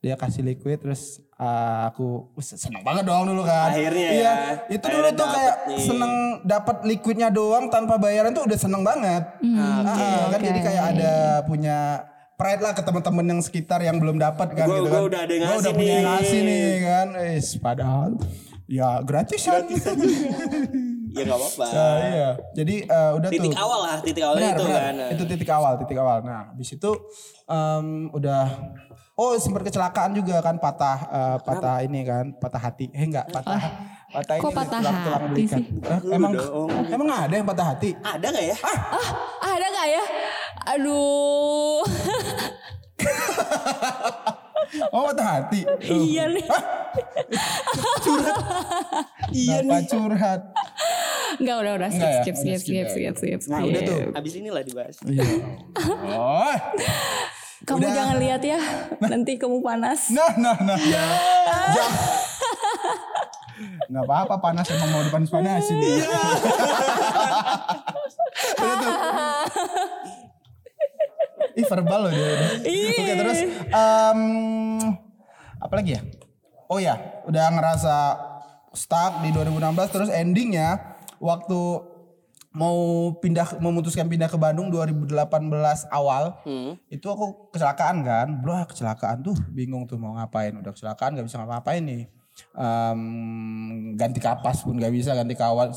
[0.00, 1.02] dia kasih liquid terus
[1.34, 4.32] eh, aku seneng banget dong dulu kan Akhirnya iya ya.
[4.70, 5.78] itu Akhirnya dulu tuh dapet kayak nih.
[5.82, 9.22] seneng dapat liquidnya doang tanpa bayaran tuh udah seneng banget
[9.54, 11.12] Ah, Ah, kan jadi kayak ada
[11.44, 11.78] punya
[12.34, 15.02] pride lah ke teman-teman yang sekitar yang belum dapat kan Gua- gitu gua kan.
[15.06, 16.08] udah ada yang Gua udah punya yang nih.
[16.10, 17.06] ngasih nih kan.
[17.18, 18.10] Eh, padahal
[18.66, 19.62] ya gratis kan.
[21.10, 21.66] Ya nggak apa-apa.
[21.68, 22.30] Nah, iya.
[22.54, 23.58] Jadi eh, udah Titik tuh.
[23.58, 24.80] awal lah, titik awal Benar, itu benar.
[24.80, 24.94] kan.
[25.10, 26.18] Itu titik awal, titik awal.
[26.22, 26.90] Nah, habis itu
[27.44, 28.44] em, udah
[29.20, 33.60] Oh sempat kecelakaan juga kan patah eh, patah ini kan patah hati eh enggak patah
[34.08, 35.58] patah kok ini patah tulang-tulang hati belikat.
[35.60, 35.64] sih?
[35.84, 36.00] Hah?
[36.08, 36.72] emang dong.
[36.88, 38.56] emang ada yang patah hati Ada nggak ya?
[39.44, 40.02] Ah, ada nggak ya?
[40.72, 41.84] Aduh.
[44.96, 46.46] oh patah hati iya nih.
[49.36, 50.40] iya nih curhat
[51.40, 51.88] Enggak, udah.
[51.88, 52.20] Skip, ya?
[52.20, 53.12] skip, Udah skip, skip skip, ya.
[53.14, 53.88] skip, skip, Nah, udah skip.
[53.88, 54.18] tuh.
[54.18, 54.96] Abis inilah dibahas.
[55.06, 55.24] Iya.
[56.10, 56.52] Oh.
[57.68, 57.92] Kamu Udah.
[57.92, 58.58] jangan lihat ya.
[59.12, 60.08] Nanti kamu panas.
[60.12, 60.78] Nah, nah, nah.
[61.74, 61.92] Jam.
[63.92, 65.76] Nggak apa-apa panas emang mau dipanas-panasin.
[68.56, 68.94] Udah tuh.
[71.60, 72.56] Ih verbal loh dia.
[72.64, 73.38] Oke terus
[73.68, 74.20] em,
[75.60, 76.00] apa lagi ya?
[76.70, 76.94] Oh ya,
[77.26, 77.96] udah ngerasa
[78.70, 81.89] stuck di 2016 terus endingnya waktu
[82.50, 82.74] mau
[83.22, 85.06] pindah memutuskan pindah ke Bandung 2018
[85.86, 86.34] awal
[86.90, 88.26] itu aku kecelakaan kan.
[88.42, 90.50] Bro kecelakaan tuh bingung tuh mau ngapain.
[90.58, 92.02] Udah kecelakaan nggak bisa ngapa-ngapain nih.
[92.56, 93.00] Em,
[93.94, 95.76] ganti kapas pun nggak bisa ganti kawat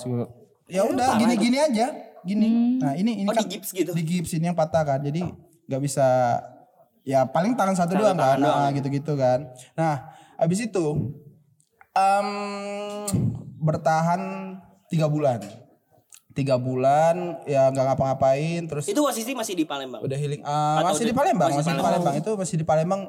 [0.66, 1.94] ya udah gini-gini aja.
[2.24, 2.80] Gini.
[2.82, 3.92] Nah ini ini Oh, kan di gips gitu?
[3.94, 5.00] di gips ini yang patah kan.
[5.04, 5.22] Jadi
[5.70, 6.40] nggak bisa
[7.04, 8.40] ya paling tangan satu doang kan.
[8.40, 9.46] nah, gitu-gitu kan.
[9.78, 11.14] Nah habis itu
[11.94, 12.28] em
[13.62, 14.22] bertahan
[14.90, 15.40] tiga bulan
[16.34, 20.02] tiga bulan ya nggak ngapa-ngapain terus Itu posisi masih di Palembang.
[20.02, 22.14] udah healing Atau masih di Palembang masih masih, di Palembang.
[22.18, 23.02] Itu masih di Palembang.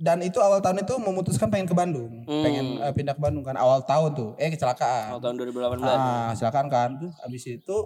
[0.00, 2.24] Dan itu awal tahun itu memutuskan pengen ke Bandung.
[2.24, 3.52] Pengen eh, pindah ke Bandung kan.
[3.60, 4.32] Awal tahun tuh.
[4.40, 5.12] Eh kecelakaan.
[5.12, 5.84] Awal tahun 2018.
[5.84, 6.88] Ah, kecelakaan kan.
[6.96, 7.76] Terus habis itu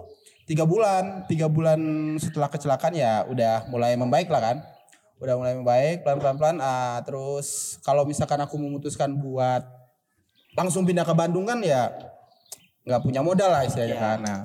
[0.47, 1.75] tiga bulan tiga bulan
[2.15, 4.57] setelah kecelakaan ya udah mulai membaik lah kan.
[5.19, 9.67] Udah mulai membaik pelan pelan pelan ah, terus kalau misalkan aku memutuskan buat
[10.55, 11.91] langsung pindah ke Bandung kan ya
[12.87, 14.17] nggak punya modal lah istilahnya kan.
[14.23, 14.39] Nah,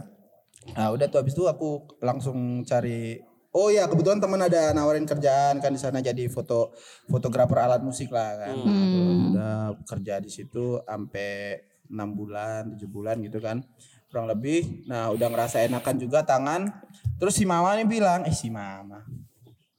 [0.76, 3.16] nah udah tuh habis itu aku langsung cari
[3.50, 6.70] oh ya kebetulan teman ada nawarin kerjaan kan di sana jadi foto
[7.10, 8.56] fotografer alat musik lah kan.
[8.62, 11.58] Nah, terus udah kerja di situ sampai
[11.90, 13.62] enam bulan tujuh bulan gitu kan
[14.10, 14.86] kurang lebih.
[14.86, 16.70] Nah udah ngerasa enakan juga tangan.
[17.18, 19.02] Terus si mama nih bilang eh si mama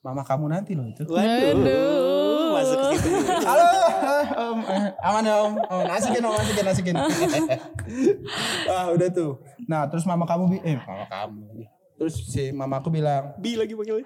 [0.01, 1.07] mama kamu nanti loh itu.
[1.07, 2.30] Waduh.
[2.61, 3.09] Masuk ke situ.
[3.49, 3.65] Halo,
[4.31, 6.95] om, eh, aman ya om, om, asikin om, asikin, asikin.
[8.71, 9.31] ah udah tuh.
[9.63, 13.73] Nah terus mama kamu, bi- eh mama kamu, terus si mama aku bilang, Bi lagi
[13.73, 14.05] panggilnya.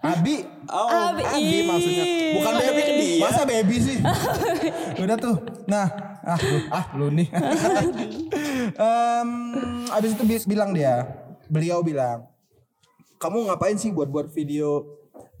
[0.00, 0.88] Abi, Oh.
[0.90, 1.22] Abi.
[1.22, 2.04] Abi maksudnya,
[2.34, 3.20] bukan baby ke dia?
[3.20, 3.96] Masa baby sih?
[5.02, 5.36] udah tuh.
[5.64, 5.88] Nah,
[6.20, 7.28] ah lu, ah lu nih.
[8.74, 9.28] Em,
[9.88, 11.08] abis itu bis- bilang dia,
[11.46, 12.28] beliau bilang,
[13.16, 14.93] kamu ngapain sih buat-buat video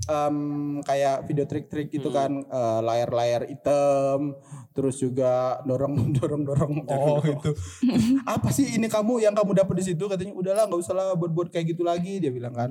[0.04, 0.36] em,
[0.82, 4.36] kayak video trik-trik gitu kan eh, layar-layar hitam
[4.72, 7.50] terus juga dorong dorong dorong oh itu
[8.34, 11.48] apa sih ini kamu yang kamu dapat di situ katanya udahlah nggak usah lah buat-buat
[11.48, 12.70] kayak gitu lagi dia bilang kan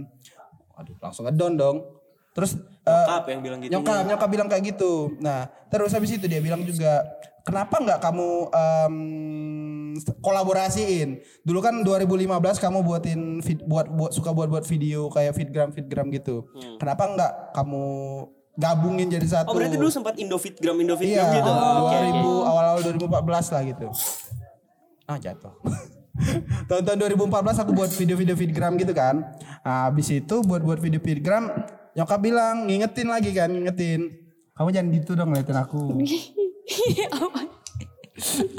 [0.73, 1.77] Waduh, langsung ngedon dong.
[2.33, 3.71] Terus eh, Nyokap yang bilang gitu.
[3.77, 5.13] nyokap nyokap bilang kayak gitu.
[5.21, 7.05] Nah, terus habis itu dia bilang juga,
[7.45, 8.95] kenapa nggak kamu em,
[10.19, 11.09] kolaborasiin?
[11.41, 16.07] Dulu kan 2015 kamu buatin vid- buat buat suka buat buat video kayak fitgram fitgram
[16.09, 16.47] gitu.
[16.77, 17.85] Kenapa nggak kamu
[18.53, 19.45] gabungin jadi satu?
[19.45, 19.51] Hmm.
[19.51, 21.49] Oh berarti dulu sempat Indofitgram Indofitgram Iya, gitu.
[21.49, 22.43] Oh, oke, 2000 oke.
[22.45, 23.87] awal-awal 2014 lah gitu.
[25.03, 25.53] Ah jatuh.
[26.69, 29.33] Tahun-tahun 2014 aku buat video-video fitgram gitu kan.
[29.61, 31.49] Nah, habis itu buat-buat video fitgram
[31.93, 34.13] nyokap bilang ngingetin lagi kan, ngingetin.
[34.53, 35.81] Kamu jangan gitu dong ngeliatin aku.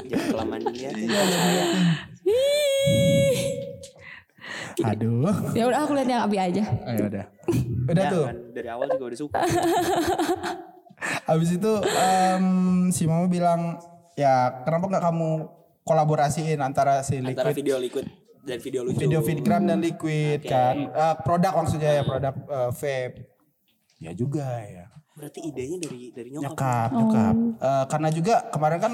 [0.05, 0.93] Jangan kelamaan dilihat.
[0.95, 1.63] Iya,
[4.85, 5.31] Aduh.
[5.55, 6.63] Ya udah aku lihat yang Abi aja.
[6.85, 7.25] Ayo udah.
[7.87, 8.25] Udah tuh.
[8.27, 9.39] Jangan dari awal juga udah suka.
[11.29, 12.45] Habis itu em,
[12.89, 13.77] si mama bilang,
[14.15, 15.29] "Ya, kenapa nggak kamu
[15.81, 18.05] kolaborasiin antara si Antara Liquid video liquid
[18.41, 18.97] dan video lucu.
[18.99, 23.15] video fitgram dan liquid kan Eh, produk maksudnya ya produk eh, vape
[23.99, 26.49] ya juga ya Berarti idenya dari dari nyokap.
[26.51, 28.93] nyokap nyokap Eh, karena juga kemarin kan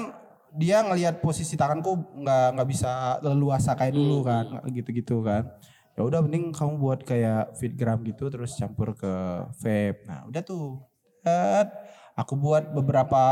[0.56, 5.48] dia ngelihat posisi tanganku nggak nggak bisa leluasa kayak dulu kan gitu gitu kan.
[5.92, 9.12] Ya udah mending kamu buat kayak fitgram gitu terus campur ke
[9.60, 10.08] vape.
[10.08, 10.80] Nah udah tuh
[12.14, 13.22] aku buat beberapa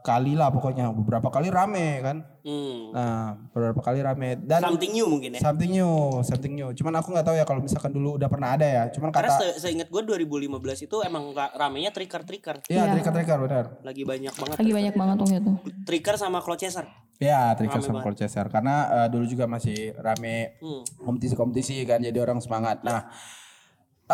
[0.00, 2.92] kali lah pokoknya beberapa kali rame kan Hmm.
[2.92, 5.40] nah beberapa kali rame dan Something new mungkin ya.
[5.40, 8.64] something new something new cuman aku nggak tahu ya kalau misalkan dulu udah pernah ada
[8.64, 12.68] ya cuman Karena kata se seingat gue 2015 itu emang ra- ramenya trigger-trigger.
[12.68, 13.64] Iya, trigger-trigger benar.
[13.80, 14.56] Lagi banyak banget.
[14.60, 15.52] Lagi banyak banget waktu itu.
[15.82, 16.84] Trigger sama cloud chaser.
[17.16, 20.84] Ya, trigger Rame sama chaser karena eh, dulu juga masih rame Hmm.
[21.00, 22.84] kompetisi-kompetisi kan jadi orang semangat.
[22.84, 23.08] Nah,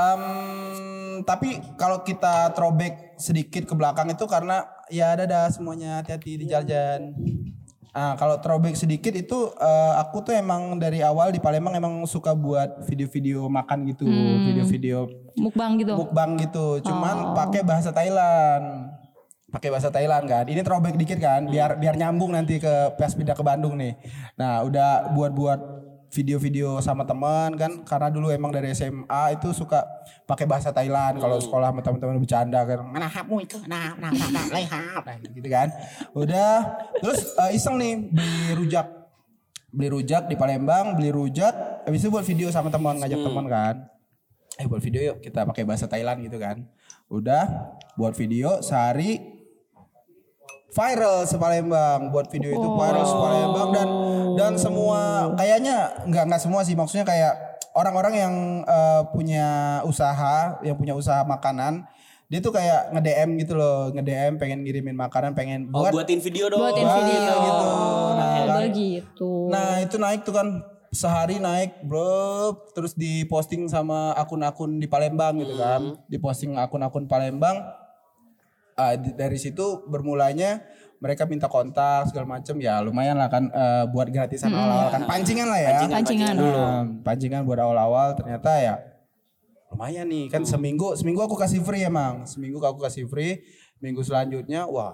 [0.01, 0.23] em,
[1.29, 7.13] tapi kalau kita throwback sedikit ke belakang itu karena ya ada semuanya hati-hati di jalan.
[7.91, 12.39] Nah, kalau throwback sedikit itu eh, aku tuh emang dari awal di Palembang emang suka
[12.39, 14.07] buat video-video makan gitu,
[14.47, 15.95] video-video Mukbang gitu.
[15.99, 18.95] mukbang gitu, cuman pakai bahasa Thailand.
[19.51, 20.47] Pakai bahasa Thailand kan.
[20.47, 23.99] Ini throwback dikit kan, biar biar nyambung nanti ke pas pindah ke Bandung nih.
[24.39, 25.80] Nah, udah buat-buat
[26.11, 29.87] video-video sama teman kan karena dulu emang dari SMA itu suka
[30.27, 32.83] pakai bahasa Thailand kalau sekolah sama teman-teman bercanda kan.
[32.83, 33.63] Mana hapmu itu?
[33.71, 35.71] Nah nah nah nah lehap nah, gitu kan.
[36.13, 38.87] Udah terus eh, iseng nih beli rujak.
[39.71, 43.75] Beli rujak di Palembang beli rujak habis itu buat video sama teman ngajak teman kan.
[44.59, 46.67] Eh buat video yuk kita pakai bahasa Thailand gitu kan.
[47.07, 49.40] Udah buat video sehari
[50.71, 53.89] viral sepalembang buat video itu viral sepalembang dan
[54.35, 55.01] dan semua
[55.35, 57.35] kayaknya nggak nggak semua sih maksudnya kayak
[57.73, 59.47] orang-orang yang eh, punya
[59.83, 61.87] usaha yang punya usaha makanan
[62.31, 65.91] dia tuh kayak nge DM gitu loh nge DM pengen ngirimin makanan pengen Oh, buat
[65.91, 66.63] buatin video dong.
[66.63, 67.19] Buatin Wah, video.
[67.19, 67.67] gitu.
[67.67, 68.71] Nah, Oh, kan.
[68.71, 69.31] gitu.
[69.51, 70.47] Nah itu naik tuh kan
[70.91, 77.63] sehari naik bro terus diposting sama akun-akun di Palembang gitu kan diposting akun-akun Palembang
[78.97, 80.61] Di- dari situ bermulanya
[80.99, 82.57] mereka minta kontak segala macem.
[82.59, 84.89] Ya lumayan lah kan eh, buat gratisan awal-awal.
[84.91, 85.69] Kan pancingan lah ya.
[85.71, 86.35] Pancingan, Pancingan.
[86.37, 88.13] Nah, pancingan buat awal-awal.
[88.15, 88.75] Ternyata ya
[89.71, 90.29] lumayan nih.
[90.29, 92.25] Kan seminggu seminggu aku kasih free emang.
[92.25, 93.41] Seminggu aku kasih free.
[93.79, 94.93] Minggu selanjutnya wah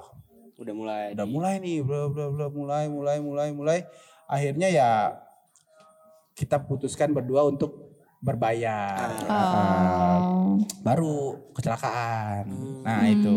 [0.57, 1.13] Udah mulai.
[1.13, 1.83] udah mulai nih.
[1.83, 3.79] Bro bro bro mulai mulai mulai mulai.
[4.27, 4.91] Akhirnya ya
[6.33, 7.83] kita putuskan berdua untuk
[8.19, 9.11] berbayar.
[9.27, 10.57] Oh.
[10.81, 11.17] baru
[11.53, 12.47] kecelakaan.
[12.81, 13.13] Nah Hmm.
[13.13, 13.37] itu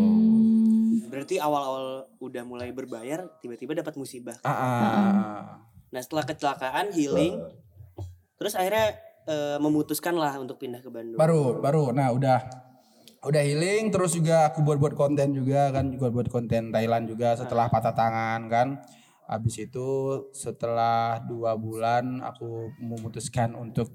[1.10, 4.38] Berarti awal-awal udah mulai berbayar, tiba-tiba dapat musibah.
[4.46, 5.38] Ah, ah.
[5.90, 7.42] Nah setelah kecelakaan healing,
[8.38, 8.96] terus akhirnya
[9.28, 11.18] eh, memutuskan lah untuk pindah ke Bandung.
[11.20, 12.40] baru baru nah udah
[13.20, 17.36] udah healing terus juga aku buat buat konten juga kan juga buat konten Thailand juga
[17.36, 18.68] setelah patah tangan kan
[19.28, 19.88] habis itu
[20.32, 23.92] setelah dua bulan aku memutuskan untuk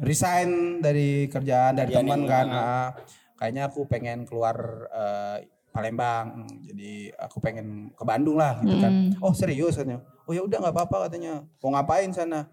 [0.00, 2.58] resign dari kerjaan dari teman kan ah.
[2.58, 2.88] Ah,
[3.36, 6.26] kayaknya aku pengen keluar eh, Palembang
[6.60, 10.74] jadi aku pengen ke Bandung lah gitu kan oh serius katanya oh ya udah nggak
[10.74, 12.48] apa-apa katanya mau ngapain sana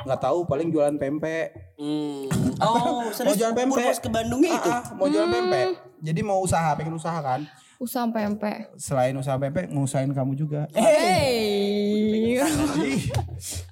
[0.00, 2.30] nggak tahu paling jualan pempek Hmm.
[2.56, 3.98] Oh, serius jualan pempek.
[3.98, 4.70] ke Bandungnya itu.
[4.70, 5.74] Ah, ah, mau jualan pempek.
[6.00, 7.42] Jadi mau usaha, pengen usaha kan.
[7.76, 8.70] Usaha pempek.
[8.76, 10.70] Selain usaha pempek, ngusahain kamu juga.
[10.70, 12.38] Eh, Hey.
[12.38, 13.10] ih.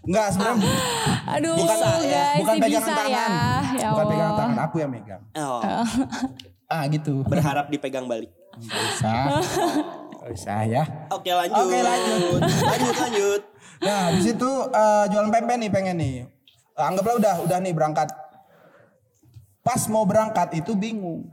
[0.03, 0.73] enggak sebenarnya
[1.31, 3.31] Aduh, bukan guys, bukan pegangan bisa tangan.
[3.31, 3.31] ya.
[3.79, 5.23] Ya bukan pegangan tangan, aku yang megang.
[5.33, 5.63] Oh,
[6.75, 7.23] Ah, gitu.
[7.23, 8.35] berharap dipegang balik.
[8.59, 9.23] Enggak usah.
[10.13, 10.83] Enggak usah ya.
[11.13, 11.65] Oke lanjut.
[11.65, 12.41] Oke, lanjut.
[12.43, 13.43] lanjut lanjut.
[13.83, 16.17] Nah, habis itu eh, jualan pempek nih pengen nih.
[16.79, 18.09] Anggaplah udah udah nih berangkat.
[19.63, 21.31] Pas mau berangkat itu bingung.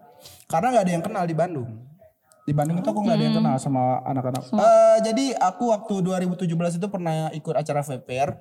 [0.49, 1.69] Karena nggak ada yang kenal di Bandung.
[2.49, 4.41] Di Bandung itu aku nggak ada yang kenal sama anak-anak.
[4.49, 8.34] Eh, jadi aku waktu 2017 itu pernah ikut acara VPR.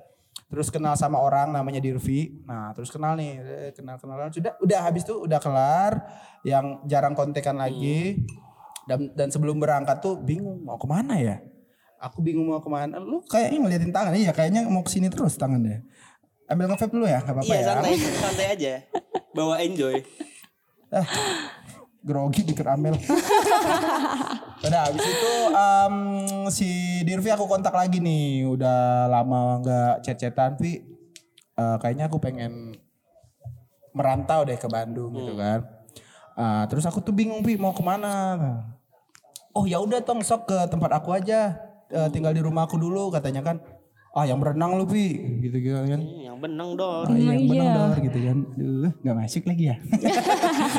[0.49, 2.41] Terus kenal sama orang namanya Dirvi.
[2.49, 6.01] Nah, terus kenal nih, eh, kenal-kenalan sudah udah habis itu udah kelar
[6.41, 8.25] yang jarang kontekan lagi.
[8.89, 11.37] Dan dan sebelum berangkat tuh bingung mau ke mana ya?
[12.01, 12.97] Aku bingung mau ke mana.
[12.97, 14.17] Lu kayaknya ngeliatin tangan.
[14.17, 15.85] Iya kayaknya mau ke sini terus tangannya.
[16.49, 17.65] Ambil nge-vape dulu ya, gak apa-apa Iya ya.
[17.69, 18.73] santai santai aja.
[19.37, 20.01] Bawa enjoy.
[20.89, 21.05] Ah,
[22.01, 22.97] grogi dikir Amel.
[24.65, 25.95] Udah habis itu em,
[26.49, 26.69] si
[27.05, 28.49] Dirvi aku kontak lagi nih.
[28.49, 30.57] Udah lama nggak chat-chatan.
[30.57, 30.81] Vi,
[31.53, 32.73] eh, kayaknya aku pengen
[33.93, 35.61] merantau deh ke Bandung gitu kan.
[36.33, 38.65] Ah, terus aku tuh bingung Vi mau ke mana.
[39.57, 41.57] Oh ya udah tong sok ke tempat aku aja.
[41.89, 43.57] Eh, tinggal di rumah aku dulu katanya kan.
[44.13, 46.01] Ah yang berenang lu Vi gitu-gitu kan.
[46.01, 47.05] Hmm, yang benang dong.
[47.05, 47.49] Oh, iya, yang iya.
[47.49, 48.37] benang dor gitu kan.
[48.57, 49.75] Duh, gak masuk lagi ya.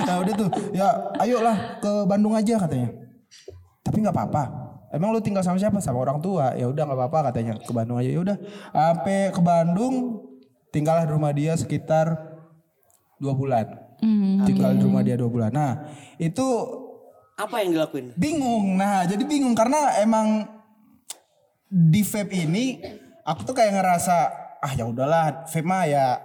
[0.06, 0.86] nah udah tuh, ya
[1.22, 2.90] ayolah ke Bandung aja katanya.
[3.86, 4.44] Tapi nggak apa-apa.
[4.90, 5.78] Emang lu tinggal sama siapa?
[5.78, 6.58] Sama orang tua.
[6.58, 7.54] Ya udah nggak apa-apa katanya.
[7.62, 8.10] Ke Bandung aja.
[8.10, 8.36] Ya udah.
[8.74, 9.94] Sampai ke Bandung,
[10.74, 12.10] tinggallah di rumah dia sekitar
[13.22, 13.66] dua bulan.
[14.02, 14.42] Hmm.
[14.42, 15.50] Tinggal di rumah dia dua bulan.
[15.54, 15.72] Nah
[16.18, 16.46] itu
[17.40, 18.12] Apa yang dilakuin?
[18.14, 18.76] bingung.
[18.76, 20.44] Nah, jadi bingung karena emang
[21.66, 22.82] di vape ini
[23.22, 24.16] aku tuh kayak ngerasa
[24.58, 26.20] ah ya udahlah vape mah ya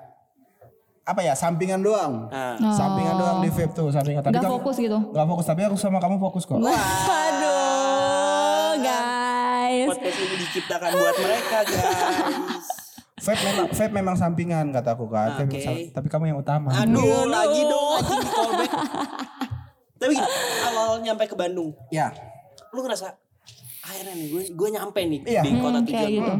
[1.03, 2.27] apa ya sampingan doang.
[2.29, 2.57] Ah.
[2.67, 4.19] Sampingan doang di vape tuh, sampingan.
[4.21, 4.97] Tapi Nggak kamu- fokus gitu?
[5.07, 6.57] Nggak fokus, tapi aku sama kamu fokus kok.
[6.57, 6.73] Aduh,
[8.75, 9.87] guys.
[9.87, 12.65] Podcast ini diciptakan buat mereka guys.
[13.17, 15.39] Vape memang vape memang sampingan kataku kan.
[15.39, 15.61] Vape Oke.
[15.61, 16.73] sam- Tapi kamu yang utama.
[16.75, 18.71] Aduh, lagi dong anjing di callback.
[19.95, 20.27] Tapi gini,
[20.65, 22.11] awal nyampe ke Bandung, Ya.
[22.69, 23.15] lu ngerasa
[23.81, 25.41] akhirnya nih gue gue nyampe nih Iya.
[25.41, 26.09] di kota Hmm, tujuan.
[26.09, 26.33] gitu.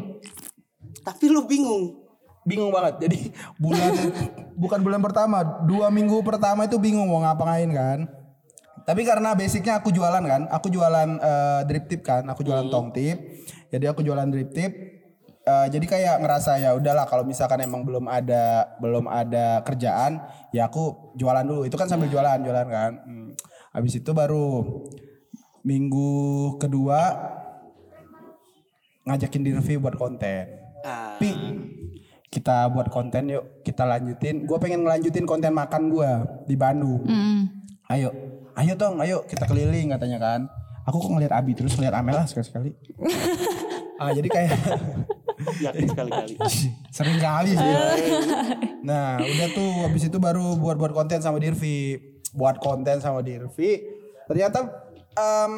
[1.02, 1.84] Tapi lu bingung.
[2.44, 3.02] Bingung banget.
[3.02, 3.90] Jadi bulan
[4.56, 8.00] bukan bulan pertama, dua minggu pertama itu bingung mau ngapain kan.
[8.86, 12.94] Tapi karena basicnya aku jualan kan, aku jualan eh, drip tip kan, aku jualan tong
[12.94, 13.18] tip.
[13.70, 14.95] Jadi aku jualan drip tip.
[15.46, 20.18] Eh, jadi kayak ngerasa ya udahlah kalau misalkan emang belum ada belum ada kerjaan,
[20.50, 21.70] ya aku jualan dulu.
[21.70, 22.92] Itu kan sambil jualan, jualan kan.
[23.06, 23.30] Hmm.
[23.70, 24.66] Habis itu baru
[25.62, 26.14] minggu
[26.58, 27.14] kedua
[29.06, 30.50] ngajakin Dirvi buat konten.
[30.82, 31.30] Ah, Pi,
[32.34, 34.50] kita buat konten yuk, kita lanjutin.
[34.50, 36.12] Gue pengen ngelanjutin konten makan gue
[36.50, 37.06] di Bandung.
[37.06, 37.70] Mm.
[37.94, 38.10] Ayo,
[38.58, 40.50] ayo dong, ayo kita keliling katanya kan.
[40.90, 42.74] Aku kok ngeliat Abi terus ngeliat Amela sekali-sekali.
[44.02, 44.54] ah jadi kayak
[45.66, 46.34] yakin sekali-kali.
[46.96, 47.72] sering kali sih.
[48.86, 52.00] Nah udah tuh habis itu baru buat buat konten sama Dirvi,
[52.32, 53.84] buat konten sama Dirvi.
[54.26, 55.54] Ternyata em,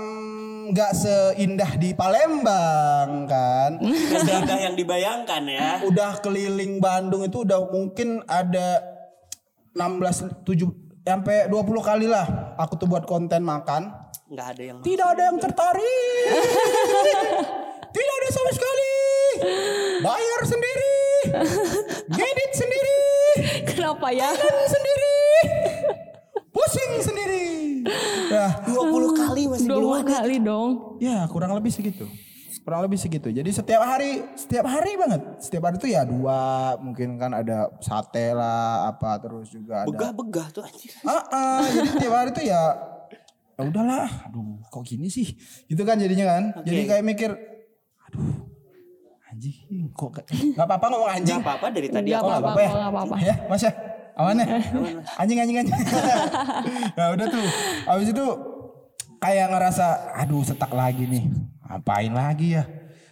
[0.74, 3.82] nggak seindah di Palembang kan.
[4.26, 5.70] Seindah yang dibayangkan ya.
[5.86, 8.82] udah keliling Bandung itu udah mungkin ada
[9.78, 13.94] 16 7 sampai 20 kali lah aku tuh buat konten makan.
[14.28, 16.28] Nggak ada yang Tidak ada yang tertarik.
[17.96, 18.92] Tidak ada sama sekali.
[20.02, 20.96] Bayar sendiri.
[22.08, 22.98] Ngedit sendiri.
[23.66, 24.30] Kenapa ya?
[24.32, 25.18] Dan sendiri.
[26.52, 27.48] Pusing sendiri.
[28.28, 30.10] Nah, 20 kali masih belum Dua ada.
[30.20, 31.00] kali dong.
[31.00, 32.06] Ya kurang lebih segitu.
[32.68, 33.32] Kurang lebih segitu.
[33.32, 35.22] Jadi setiap hari, setiap hari banget.
[35.40, 39.88] Setiap hari tuh ya dua, mungkin kan ada sate lah, apa terus juga ada.
[39.88, 40.92] Begah-begah tuh anjir.
[41.08, 42.60] Ah, ah, jadi setiap hari tuh ya,
[43.56, 44.12] ya udahlah.
[44.28, 45.40] Aduh, kok gini sih?
[45.72, 46.44] Gitu kan jadinya kan.
[46.68, 47.32] Jadi kayak mikir,
[49.38, 51.38] anjing, kok gak, nggak apa-apa ngomong anjing.
[51.38, 52.70] Nggak apa-apa dari tadi Nggak apa-apa, ya?
[52.74, 53.16] nggak apa-apa.
[53.22, 53.74] Ya, Mas ya.
[54.18, 54.48] Aman ya?
[55.22, 55.78] Anjing anjing anjing.
[56.98, 57.46] nah, udah tuh.
[57.86, 58.26] Habis itu
[59.22, 59.86] kayak ngerasa
[60.18, 61.30] aduh setak lagi nih.
[61.70, 62.66] Ngapain lagi ya?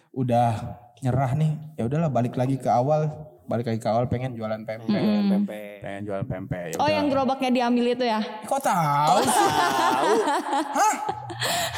[0.09, 1.77] Udah nyerah nih.
[1.77, 3.05] Ya udahlah balik lagi ke awal.
[3.45, 4.97] Balik lagi ke awal pengen jualan pempek.
[5.29, 5.77] Pempek.
[5.85, 6.73] Pengen jualan pempek.
[6.73, 8.25] Ya Oh yang gerobaknya diambil itu ya?
[8.49, 9.49] Kok tahu sih?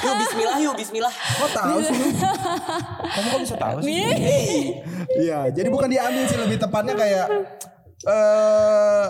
[0.04, 1.14] Yuk bismillah yuk bismillah.
[1.14, 1.96] Kok tahu sih?
[1.96, 2.10] lu?
[3.08, 3.92] Kamu kok bisa tahu sih?
[3.98, 4.58] Hey.
[5.18, 7.28] Iya, jadi bukan diambil sih lebih tepatnya kayak
[8.08, 9.08] eh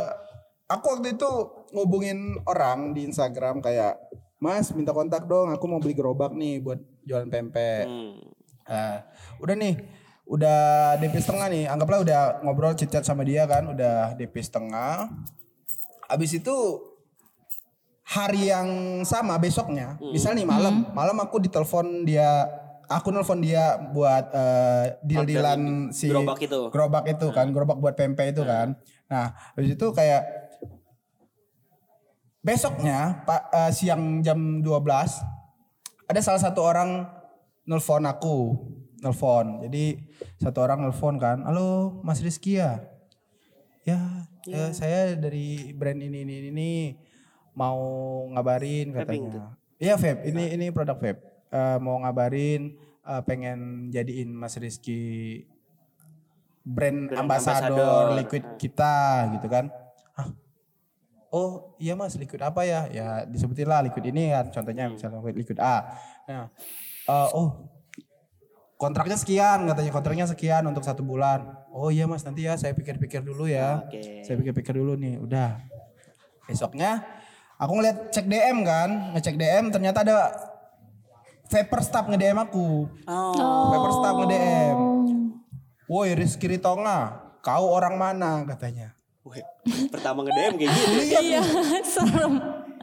[0.67, 1.31] aku waktu itu
[1.75, 3.99] ngubungin orang di Instagram kayak
[4.38, 6.77] Mas minta kontak dong, aku mau beli gerobak nih buat
[7.10, 7.89] jualan pempek.
[7.89, 8.21] Hmm.
[8.69, 9.01] Nah,
[9.41, 9.75] udah nih,
[10.29, 10.60] udah
[11.01, 11.65] DP setengah nih.
[11.65, 15.10] Anggaplah udah ngobrol chit-chat sama dia kan, udah DP setengah.
[16.05, 16.53] Habis itu
[18.08, 22.48] hari yang sama besoknya, misal nih malam, malam aku ditelepon dia,
[22.88, 26.72] aku nelpon dia buat eh, deal-dealan si gerobak itu.
[26.72, 28.80] gerobak itu kan, gerobak buat pempek itu kan.
[29.12, 30.24] Nah, habis itu kayak
[32.39, 37.04] besoknya pak eh, siang jam 12 ada salah satu orang
[37.67, 38.38] nelpon aku.
[38.98, 39.62] Nelpon.
[39.67, 40.00] Jadi
[40.41, 42.82] satu orang nelpon kan halo Mas Rizky ya?
[43.84, 46.72] Ya, ya, saya dari brand ini ini ini
[47.58, 47.82] mau
[48.30, 52.76] ngabarin katanya iya vape ini ini produk vape Eh, mau ngabarin
[53.08, 55.48] eh, pengen jadiin Mas Rizky
[56.60, 58.20] brand, Brand ambassador.
[58.20, 59.72] liquid kita gitu kan
[60.12, 60.28] Hah?
[61.32, 62.91] Oh iya mas liquid apa ya?
[62.91, 65.88] Ya disebutin lah liquid ini kan contohnya misalnya liquid A.
[66.28, 66.52] Nah,
[67.08, 67.72] eh, oh
[68.76, 71.48] kontraknya sekian katanya kontraknya sekian untuk satu bulan.
[71.72, 73.88] Oh iya mas nanti ya saya pikir-pikir dulu ya.
[73.88, 74.28] Oke.
[74.28, 75.15] Saya pikir-pikir dulu nih.
[75.15, 75.63] Udah.
[76.43, 77.08] Besoknya
[77.58, 80.17] aku ngeliat cek DM kan, ngecek DM ternyata ada
[81.48, 82.91] Vapor Stop nge-DM aku.
[83.08, 83.67] Oh.
[83.72, 84.78] Vapor Stop nge-DM.
[85.88, 88.93] Woi Rizky Ritonga, kau orang mana katanya.
[89.24, 89.43] Wih,
[89.91, 90.91] Pertama nge-DM kayak gitu.
[91.24, 91.41] Iya,
[91.84, 92.34] serem.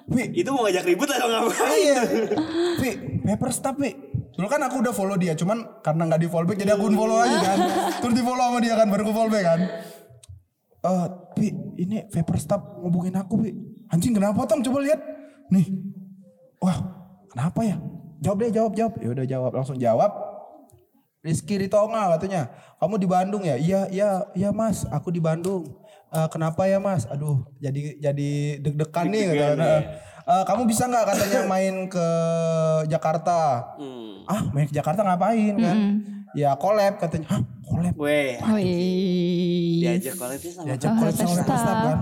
[0.04, 1.76] Wih, Itu mau ngajak ribut atau ngapain?
[1.76, 2.00] Iya.
[2.80, 2.90] Pi,
[3.24, 3.92] paper stop, Pi.
[4.34, 7.22] Dulu kan aku udah follow dia, cuman karena nggak di follow back jadi aku unfollow
[7.22, 7.58] aja kan.
[8.02, 9.60] Terus di follow sama dia kan, baru ke follow back kan.
[10.84, 11.06] Eh,
[11.36, 11.46] Pi,
[11.80, 13.50] ini paper stop ngubungin aku, Pi.
[13.90, 14.60] Anjing kenapa Tom?
[14.60, 15.00] Coba lihat.
[15.48, 15.66] Nih.
[16.60, 16.78] Wah,
[17.28, 17.76] kenapa ya?
[18.24, 18.92] Jawab deh, jawab, jawab.
[19.00, 20.12] Ya udah jawab, langsung jawab.
[21.24, 23.56] Rizky Ritonga katanya, kamu di Bandung ya?
[23.56, 25.64] Iya, iya, iya Mas, aku di Bandung.
[26.12, 27.08] "Eh, kenapa ya Mas?
[27.08, 29.72] Aduh, jadi jadi deg-degan nih katanya.
[30.20, 32.06] "Eh, kamu bisa nggak katanya main ke
[32.92, 33.72] Jakarta?
[33.80, 34.28] Hmm.
[34.28, 35.76] Ah, main ke Jakarta ngapain kan?
[36.36, 37.26] Ya collab katanya.
[37.32, 37.94] Hah, collab.
[37.96, 39.80] Weh, Wih.
[39.80, 40.66] diajak kolektif sama.
[40.68, 41.40] Diajak collab sama.
[41.40, 41.98] Pesta kan.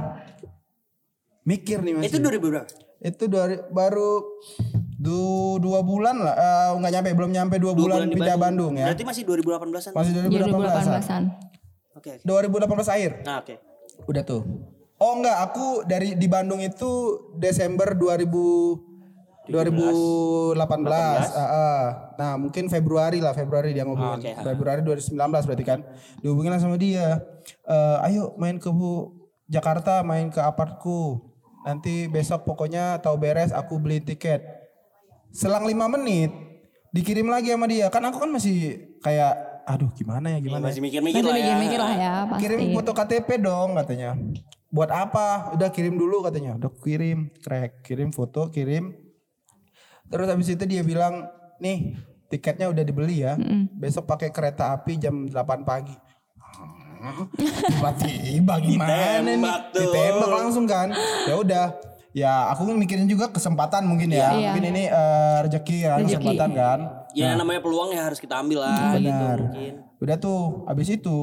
[1.42, 2.08] Mikir nih masih.
[2.10, 2.70] Itu 2000 berapa?
[3.02, 4.22] Itu dari baru
[5.02, 5.18] du,
[5.58, 8.86] dua bulan lah, eh, nggak nyampe, belum nyampe dua, Dua bulan, di pindah Bandung, ya.
[8.94, 9.92] Berarti masih 2018-an.
[9.98, 11.22] Masih Iya 2018 2018-an.
[11.98, 12.12] Oke.
[12.22, 12.22] oke.
[12.22, 13.10] 2018 akhir.
[13.26, 13.54] Nah, oke.
[14.06, 14.42] Udah tuh.
[15.02, 20.54] Oh enggak, aku dari di Bandung itu Desember 2000 2018.
[20.94, 21.82] Ah, ah.
[22.14, 24.22] Nah, mungkin Februari lah, Februari dia ngomongin.
[24.22, 24.46] Oke, ah.
[24.46, 25.82] Februari 2019 berarti kan.
[26.22, 27.18] Dihubungin lah sama dia.
[27.66, 29.10] Eh, ayo main ke Bu
[29.50, 31.31] Jakarta, main ke apartku.
[31.62, 34.42] Nanti besok pokoknya tahu beres aku beli tiket.
[35.32, 36.30] Selang lima menit
[36.92, 37.88] dikirim lagi sama dia.
[37.88, 40.74] Kan aku kan masih kayak aduh gimana ya gimana ya.
[40.74, 41.38] Masih mikir-mikir lah ya.
[41.38, 42.40] mikir-mikir lah ya pasti.
[42.42, 44.10] Kirim foto KTP dong katanya.
[44.72, 45.52] Buat apa?
[45.54, 46.56] Udah kirim dulu katanya.
[46.56, 48.96] Udah kirim, krek, kirim foto, kirim.
[50.08, 51.28] Terus habis itu dia bilang,
[51.60, 51.96] "Nih,
[52.28, 53.36] tiketnya udah dibeli ya.
[53.76, 55.92] Besok pakai kereta api jam 8 pagi."
[57.36, 59.36] Tiba-tiba gimana nih?
[59.36, 59.80] Ditembak tuh.
[59.82, 60.88] Ditembak langsung kan.
[61.26, 61.66] Ya udah.
[62.12, 64.36] Ya aku mikirin juga kesempatan mungkin ya.
[64.36, 64.52] Iya.
[64.52, 66.08] Mungkin ini eh, rezeki ya, Rezeki.
[66.12, 66.78] kesempatan kan.
[67.16, 69.38] Ya namanya peluang ya harus kita ambil lah gitu Benar.
[69.40, 69.72] mungkin.
[69.96, 71.18] Udah tuh, habis itu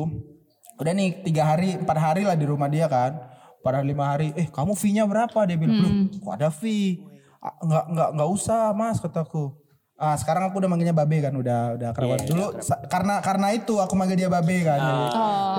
[0.79, 3.21] udah nih tiga hari, empat hari lah di rumah dia kan.
[3.59, 5.35] Pada lima hari, eh kamu fee-nya berapa?
[5.43, 7.03] Dia bilang, "Loh, kok ada fee?
[7.39, 9.51] Nggak nggak nggak usah mas kataku.
[9.99, 12.55] Ah sekarang aku udah manggilnya babe kan, udah udah kerabat dulu.
[12.63, 14.79] sa- karena karena itu aku manggil dia babe kan.
[14.79, 15.03] Jadi,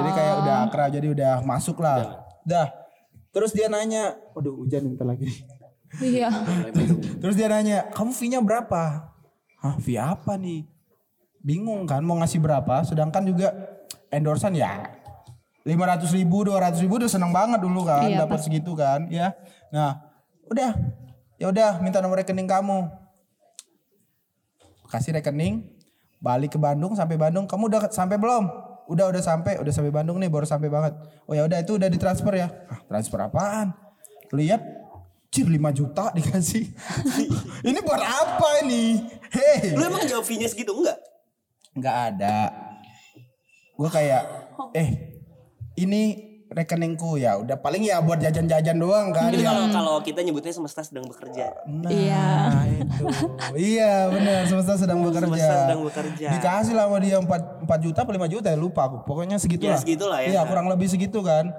[0.00, 2.24] jadi kayak udah akrab, jadi udah masuk lah.
[2.40, 2.72] Dah.
[3.30, 5.28] Terus dia nanya, waduh hujan bentar lagi.
[6.00, 6.32] Iya.
[7.22, 9.12] Terus dia nanya, kamu fee-nya berapa?
[9.60, 10.64] Hah, fee apa nih?
[11.40, 13.52] Bingung kan mau ngasih berapa, sedangkan juga
[14.08, 14.88] endorsan ya
[15.62, 19.36] 500 ribu, 200 ribu udah seneng banget dulu kan, Iya, dapat segitu kan, ya.
[19.68, 20.00] Nah,
[20.48, 20.72] udah,
[21.36, 22.88] ya udah minta nomor rekening kamu.
[24.90, 25.64] Kasih rekening,
[26.18, 28.50] balik ke Bandung sampai Bandung, kamu udah sampai belum?
[28.90, 30.98] Udah udah sampai, udah sampai Bandung nih, baru sampai banget.
[31.30, 32.50] Oh ya udah itu udah ditransfer ya.
[32.66, 33.70] Ah, transfer apaan?
[34.34, 34.58] Lihat
[35.30, 36.66] Cir 5 juta dikasih.
[37.70, 38.98] ini buat apa ini?
[39.30, 39.78] Hei.
[39.78, 40.98] Lu emang jawab fee-nya segitu enggak?
[41.70, 42.50] nggak ada.
[43.78, 44.22] Gue kayak,
[44.74, 44.88] eh
[45.78, 49.30] ini rekeningku ya udah paling ya buat jajan-jajan doang kan.
[49.30, 49.54] Itu ya.
[49.54, 51.54] kalau kalau kita nyebutnya semesta sedang bekerja.
[51.62, 52.26] Nah, Iya.
[52.74, 53.04] itu.
[53.54, 55.30] iya benar semesta sedang bekerja.
[55.30, 56.26] Semesta sedang bekerja.
[56.34, 57.30] Dikasih lah sama dia 4,
[57.64, 59.06] 4 juta apa 5 juta ya lupa aku.
[59.06, 59.80] Pokoknya segitu Ya, lah.
[59.80, 60.28] segitulah ya.
[60.28, 61.54] Iya kurang lebih segitu kan.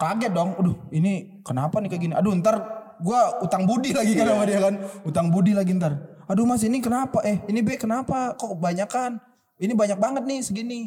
[0.00, 0.56] Kaget dong.
[0.56, 2.14] Aduh ini kenapa nih kayak gini.
[2.16, 2.56] Aduh ntar
[2.98, 4.74] gua utang budi lagi kan sama dia kan.
[5.04, 6.00] Utang budi lagi ntar.
[6.24, 7.20] Aduh mas ini kenapa?
[7.28, 8.32] Eh ini B kenapa?
[8.40, 9.20] Kok kebanyakan?
[9.60, 10.80] Ini banyak banget nih segini.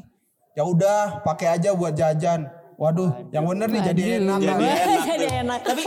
[0.58, 2.50] Ya udah pakai aja buat jajan.
[2.82, 4.38] Waduh, yang bener nih jadi enak.
[4.42, 4.74] Jadi kan.
[4.74, 5.02] enak.
[5.06, 5.42] Jadi tuh.
[5.46, 5.60] enak.
[5.62, 5.84] Tapi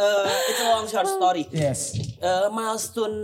[0.00, 1.44] eh, it's a long short story.
[1.52, 1.92] Yes.
[2.16, 3.16] Eh, milestone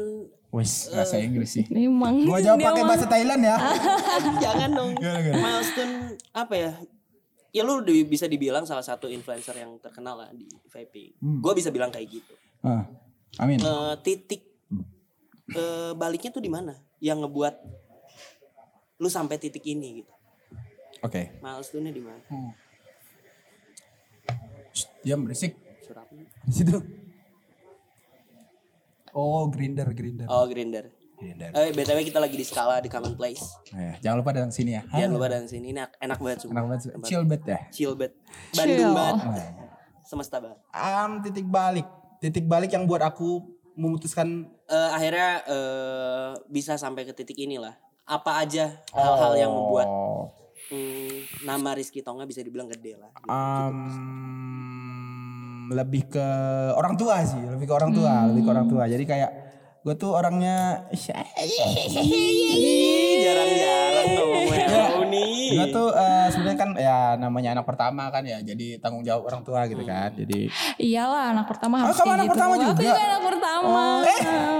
[0.52, 1.64] Wes, bahasa Inggris sih.
[1.72, 2.28] Memang.
[2.28, 3.56] Gua jawab pakai bahasa Thailand ya.
[4.44, 4.90] jangan dong.
[5.00, 5.40] Gimana, gimana?
[5.40, 5.94] Milestone
[6.36, 6.72] apa ya?
[7.50, 11.16] Ya lu di- bisa dibilang salah satu influencer yang terkenal lah di vaping.
[11.18, 11.40] Hmm.
[11.40, 12.34] Gue bisa bilang kayak gitu.
[12.60, 12.84] Ah,
[13.40, 13.58] amin.
[13.58, 14.44] Eh, titik
[15.48, 16.76] eh, baliknya tuh di mana?
[17.00, 17.54] Yang ngebuat
[19.00, 20.12] lu sampai titik ini gitu.
[21.02, 21.40] Oke.
[21.42, 22.20] Milestone-nya di mana?
[22.30, 22.63] Shh,
[25.04, 25.52] Diam berisik.
[26.44, 26.76] Di situ.
[29.12, 30.26] Oh, grinder, grinder.
[30.26, 30.90] Oh, Grinder.
[31.14, 31.54] Grinder.
[31.54, 33.62] Eh, BTW kita lagi di skala di Common Place.
[33.70, 34.82] Eh, jangan lupa datang sini ya.
[34.90, 36.52] Jangan lupa dan sini ini enak, enak banget semua.
[36.52, 36.80] Enak banget.
[36.90, 37.58] Tempat Chill bed ya.
[37.70, 38.12] chill banget.
[38.50, 38.90] Bandung Chill.
[38.90, 39.14] banget.
[39.22, 39.68] Oh,
[40.02, 40.58] Semesta banget.
[40.68, 41.86] Am titik balik.
[42.18, 47.76] Titik balik yang buat aku memutuskan Eh, akhirnya eh, bisa sampai ke titik inilah.
[48.02, 50.32] Apa aja hal-hal yang membuat Oh.
[50.66, 53.12] hmm, nama Rizky Tonga bisa dibilang gede lah.
[55.70, 56.26] Lebih ke
[56.74, 58.84] orang tua sih, lebih ke orang tua, lebih ke orang tua.
[58.84, 59.30] Jadi kayak
[59.84, 60.88] gue tuh orangnya
[63.20, 65.48] jarang-jarang ngomong Melo nih.
[65.54, 69.42] gue tuh eh, sebenarnya kan ya namanya anak pertama kan ya, jadi tanggung jawab orang
[69.44, 70.10] tua gitu kan.
[70.16, 70.48] Jadi
[70.80, 72.32] Iyalah anak pertama harus kamu kayak anak gitu.
[72.34, 72.82] pertama Aku juga?
[72.82, 73.84] juga anak pertama.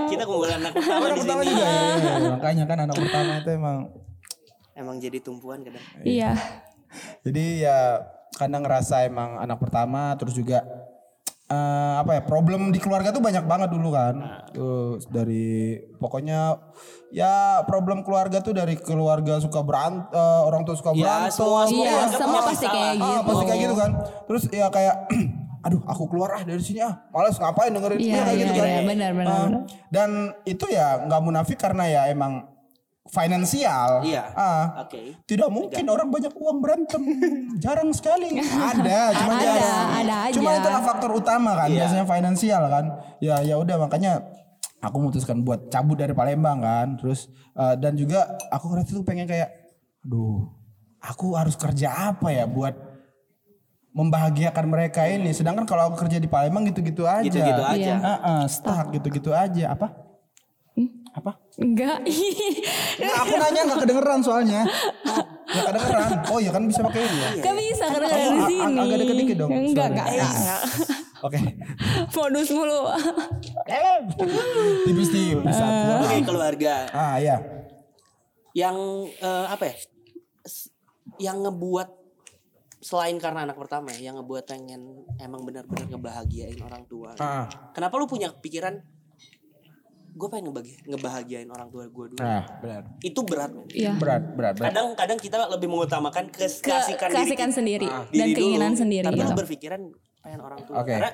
[0.05, 1.51] Kita kumpulan anak pertama anak di pertama sini.
[1.51, 3.79] juga ya, ya, makanya kan anak pertama itu emang
[4.75, 5.87] Emang jadi tumpuan kadang.
[6.03, 6.35] Iya.
[7.23, 8.03] Jadi ya
[8.35, 10.67] kadang ngerasa emang anak pertama terus juga
[11.55, 14.15] eh, apa ya problem di keluarga tuh banyak banget dulu kan.
[14.51, 16.59] Tuh dari pokoknya
[17.09, 20.11] ya problem keluarga tuh dari keluarga suka berantem,
[20.43, 21.33] orang tua suka Ya, berantem.
[21.33, 23.21] semua- semua Iya, semua pasti kayak Ah, gitu.
[23.25, 23.91] pasti kayak gitu kan.
[24.27, 24.95] Terus ya kayak
[25.65, 26.93] aduh aku keluar ah dari sini ah.
[27.09, 28.69] Males ngapain dengerin Iya, Iya, kayak iya, gitu kan.
[28.69, 29.63] iya, benar, benar, Ah, benar.
[29.89, 30.11] Dan
[30.45, 32.53] itu ya nggak munafik karena ya emang
[33.05, 34.01] finansial.
[34.01, 34.25] Iya.
[34.33, 34.65] Ah.
[34.89, 35.13] Oke.
[35.29, 37.03] Tidak mungkin orang banyak uang berantem.
[37.65, 38.41] Jarang sekali.
[38.41, 39.89] Ada, cuma Ada, jarang.
[40.01, 40.35] ada aja.
[40.35, 41.85] Cuma itulah faktor utama kan, Iya.
[41.85, 42.85] biasanya finansial kan.
[43.21, 44.25] Ya ya udah makanya
[44.81, 46.97] aku memutuskan buat cabut dari Palembang kan.
[46.97, 49.53] Terus eh, dan juga aku ngerasa tuh pengen kayak
[50.05, 50.49] aduh
[51.01, 52.73] aku harus kerja apa ya buat
[53.95, 55.31] membahagiakan mereka ini.
[55.31, 57.23] Sedangkan kalau aku kerja di Palembang gitu-gitu aja.
[57.23, 57.77] Gitu-gitu aja.
[57.77, 57.97] Iya.
[58.01, 59.77] Heeh, stuck gitu-gitu aja.
[59.77, 60.04] Apa?
[61.55, 62.03] Enggak.
[62.99, 64.61] Nggak, aku nanya nggak kedengeran soalnya.
[65.47, 66.11] Nggak kedengeran.
[66.27, 67.31] Oh iya kan bisa pakai ini ya.
[67.39, 68.75] Gak bisa karena a- sini.
[68.75, 70.61] agak deket dikit dong Enggak, enggak, enggak, enggak.
[71.23, 71.39] Oke.
[72.11, 72.81] Modus mulu.
[74.85, 75.91] Tipis-tipis satu.
[76.05, 77.37] Oke keluarga Ah iya.
[78.55, 78.77] yang
[79.09, 79.75] eh, apa ya?
[81.19, 81.89] Yang ngebuat
[82.79, 87.17] selain karena anak pertama ya, yang ngebuat pengen emang benar-benar ngebahagiain orang tua.
[87.17, 87.49] Ah.
[87.73, 88.85] Kenapa lu punya pikiran
[90.15, 92.19] gue pengen ngebagi, ngebahagiain orang tua gue dulu.
[92.19, 92.83] Nah, benar.
[93.01, 93.51] Itu berat.
[93.69, 93.99] Iya.
[93.99, 94.71] Berat, berat, berat.
[94.71, 98.81] Kadang-kadang kita lebih mengutamakan kes- Ke- keasikan diri keasikan sendiri Ah, dan diri keinginan dulu.
[98.81, 99.27] sendiri Tapi gitu.
[99.27, 99.81] lu berpikiran
[100.21, 100.75] pengen orang tua.
[100.79, 100.95] Oke.
[100.95, 101.11] Karena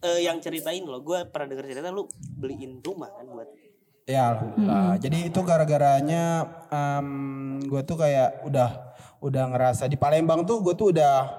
[0.00, 3.48] eh, yang ceritain lo, gue pernah denger cerita lu beliin rumah kan buat
[4.04, 4.98] Ya alhamdulillah.
[4.98, 6.24] Jadi itu gara-garanya
[7.60, 8.70] gue tuh kayak udah
[9.20, 11.30] udah ngerasa di Palembang tuh gue tuh udah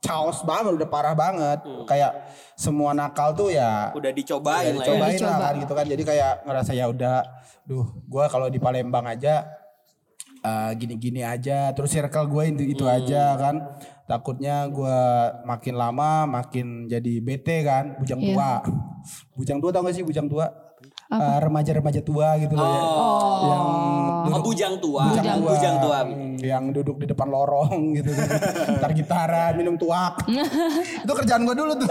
[0.00, 1.60] chaos banget, udah parah banget.
[1.84, 2.12] Kayak
[2.54, 4.92] semua nakal tuh ya udah ya dicobain lah ya.
[4.92, 5.44] dicobain lah Dicoba.
[5.44, 5.86] kan gitu kan.
[5.86, 7.16] Jadi kayak ngerasa ya udah,
[7.64, 9.46] duh gue kalau di Palembang aja
[10.40, 11.72] eh, gini-gini aja.
[11.74, 13.56] Terus circle gue itu itu aja kan.
[14.06, 14.98] Takutnya gue
[15.42, 18.34] makin lama makin jadi bete kan, bujang Iya.
[18.34, 18.52] tua.
[19.34, 20.46] Bujang tua tau gak sih bujang tua?
[21.06, 22.80] Eh, remaja-remaja tua gitu loh ya.
[23.46, 23.62] Yang
[24.34, 25.04] Oh, bujang tua.
[25.06, 25.98] bujang tua, Bujang tua.
[26.02, 28.26] Hmm, yang duduk di depan lorong gitu kan.
[28.74, 30.26] Gitar gitaran, minum tuak.
[31.06, 31.90] itu kerjaan gue dulu tuh.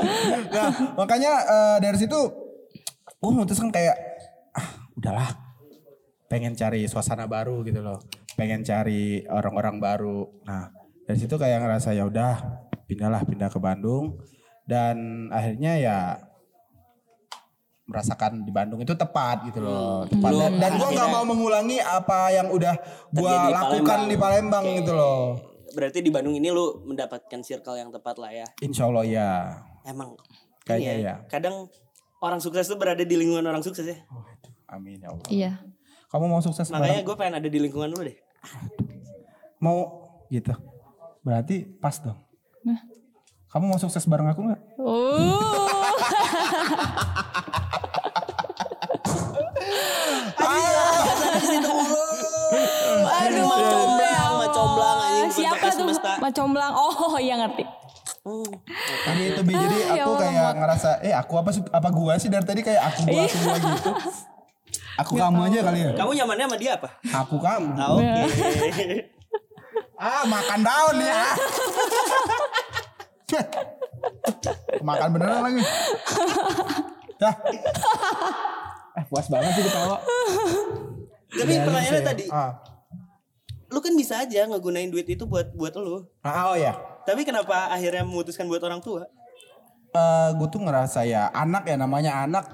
[0.52, 0.68] Nah,
[1.00, 2.20] makanya eh, dari situ
[3.16, 3.96] gue memutuskan kayak
[4.52, 5.32] ah udahlah
[6.28, 8.04] pengen cari suasana baru gitu loh.
[8.36, 10.28] Pengen cari orang-orang baru.
[10.44, 10.76] Nah,
[11.08, 12.36] dari situ kayak ngerasa ya udah
[12.84, 14.20] pindahlah pindah ke Bandung
[14.68, 14.98] dan
[15.32, 15.98] akhirnya ya
[17.86, 20.10] merasakan di Bandung itu tepat gitu loh.
[20.10, 20.32] Tepat.
[20.34, 22.74] Dan, dan gue nggak mau mengulangi apa yang udah
[23.14, 24.10] gue lakukan Palembang.
[24.10, 24.76] di Palembang Oke.
[24.82, 25.22] gitu loh.
[25.76, 28.48] Berarti di Bandung ini lu mendapatkan circle yang tepat lah ya.
[28.66, 29.30] Insya Allah ya.
[29.86, 30.18] Emang
[30.66, 31.16] Kayaknya ya.
[31.30, 31.70] Kadang
[32.26, 34.02] orang sukses tuh berada di lingkungan orang sukses ya.
[34.66, 35.28] Amin ya Allah.
[35.30, 35.52] Iya.
[36.10, 37.06] Kamu mau sukses Makanya bareng?
[37.06, 38.18] gue pengen ada di lingkungan lu deh.
[39.62, 40.58] Mau gitu.
[41.22, 42.18] Berarti pas dong.
[42.66, 42.82] Nah.
[43.54, 44.62] Kamu mau sukses bareng aku nggak?
[44.82, 45.06] Oh.
[56.26, 56.74] Macomblang.
[56.74, 57.62] Oh, iya ngerti.
[58.26, 58.50] Hmm.
[59.06, 62.18] Jadi itu Bi, jadi Ya aku Allah, kayak ngerasa, eh aku apa su- apa gua
[62.18, 63.92] sih dari tadi kayak aku gua aku gua gitu.
[64.96, 65.92] Aku kamu aja kali ya.
[65.94, 66.88] Kamu nyamannya sama dia apa?
[67.14, 67.68] Aku kamu.
[67.76, 68.24] Ah, Oke.
[69.96, 71.20] Ah makan daun ya.
[74.82, 75.62] makan beneran lagi.
[77.16, 77.36] Dah.
[78.94, 79.98] Eh puas banget sih ketawa.
[81.30, 82.52] Tapi pertanyaannya tadi, Ah.
[83.76, 86.08] Lu kan bisa aja ngegunain duit itu buat buat lu.
[86.24, 86.80] Ah, oh ya.
[87.04, 89.04] Tapi kenapa akhirnya memutuskan buat orang tua?
[89.92, 92.48] Eh gue tuh ngerasa ya anak ya namanya anak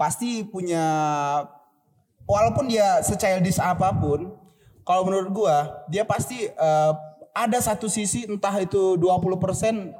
[0.00, 0.80] pasti punya
[2.24, 4.32] walaupun dia se-childish apa pun
[4.84, 5.56] kalau menurut gua
[5.88, 6.92] dia pasti eh,
[7.34, 9.92] ada satu sisi entah itu 20%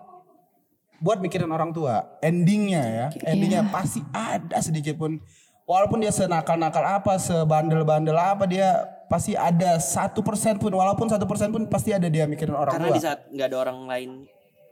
[1.03, 5.21] buat mikirin orang tua endingnya ya endingnya pasti ada sedikit pun
[5.69, 11.49] walaupun dia senakal-nakal apa sebandel-bandel apa dia pasti ada satu persen pun walaupun satu persen
[11.49, 14.11] pun pasti ada dia mikirin orang Karena tua di saat nggak ada orang lain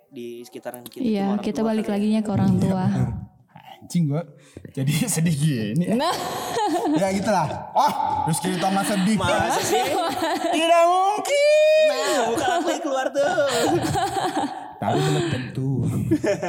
[0.08, 1.00] di sekitaran kita.
[1.00, 1.96] Iya, kita tua balik kan.
[1.96, 2.84] laginya ke orang tua.
[3.82, 4.22] anjing gua
[4.70, 6.14] jadi sedih gini Nah,
[6.94, 7.92] ya gitulah oh
[8.24, 9.82] Rizky Thomas sedih Masa sih?
[10.54, 11.50] tidak mungkin
[11.82, 13.34] Nah, bukan aku yang keluar tuh.
[14.78, 15.70] tapi belum tentu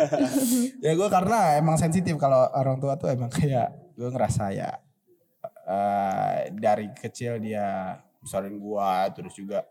[0.85, 4.69] ya gue karena emang sensitif kalau orang tua tuh emang kayak gue ngerasa ya
[5.73, 9.65] eh, dari kecil dia besarin gua terus juga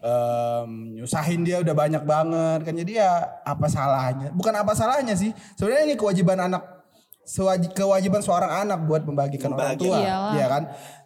[0.00, 3.12] em, nyusahin dia udah banyak banget kan jadi ya
[3.44, 6.62] apa salahnya bukan apa salahnya sih sebenarnya ini kewajiban anak
[7.76, 10.02] kewajiban seorang anak buat membagikan orang tua.
[10.02, 10.34] Iyalah.
[10.34, 10.62] ya kan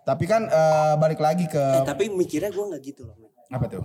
[0.09, 3.17] tapi kan eh, balik lagi ke Eh, tapi mikirnya gue nggak gitu loh.
[3.51, 3.85] apa tuh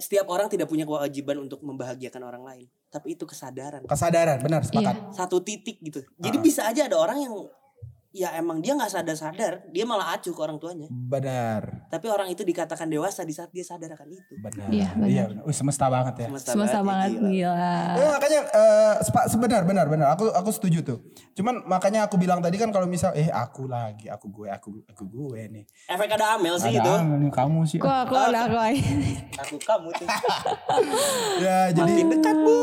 [0.00, 2.66] Setiap orang tidak punya kewajiban untuk membahagiakan orang lain.
[2.88, 3.84] Tapi itu kesadaran.
[3.84, 5.12] kesadaran benar sepakat Iya.
[5.12, 6.00] Satu titik gitu.
[6.16, 7.36] Jadi bisa aja ada orang yang
[8.10, 10.90] ya emang dia nggak sadar-sadar, dia malah acuh ke orang tuanya.
[10.90, 14.34] benar Tapi orang itu dikatakan dewasa di saat dia sadar akan itu.
[14.36, 15.06] benar Iya, benar.
[15.06, 15.42] iya benar.
[15.44, 17.28] Wih, semesta banget ya Semesta, semesta ya, banget gila.
[17.28, 17.74] gila.
[17.92, 20.98] Ya, makanya eh, sepa- sebenar benar benar aku aku setuju tuh.
[21.32, 25.02] Cuman makanya aku bilang tadi kan kalau misal eh aku lagi aku gue aku aku
[25.04, 25.64] gue nih.
[25.86, 26.94] Efek ada Amel sih Ada itu.
[27.16, 27.78] nih kamu sih.
[27.78, 28.58] Kok aku udah aku
[29.40, 30.06] Aku kamu tuh.
[31.44, 32.58] ya jadi Dekat bu.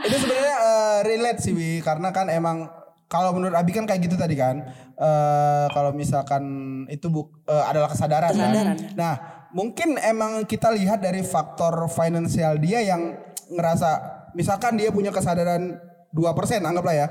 [0.00, 2.66] itu sebenarnya eh, relate sih Wi karena kan emang
[3.10, 4.62] kalau menurut Abi kan kayak gitu tadi kan.
[4.94, 6.42] Eh kalau misalkan
[6.86, 8.78] itu buk, eh, adalah kesadaran, kan.
[8.94, 9.14] Nah,
[9.50, 13.18] mungkin emang kita lihat dari faktor finansial dia yang
[13.50, 13.90] ngerasa
[14.38, 15.74] misalkan dia punya kesadaran
[16.14, 17.06] 2% anggaplah ya.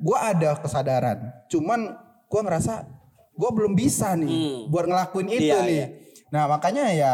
[0.00, 1.20] Gua ada kesadaran.
[1.52, 1.92] Cuman
[2.32, 2.88] gua ngerasa
[3.36, 5.68] gua belum bisa nih buat ngelakuin itu Iya, nih.
[5.68, 5.86] iya.
[6.32, 7.12] Nah, makanya ya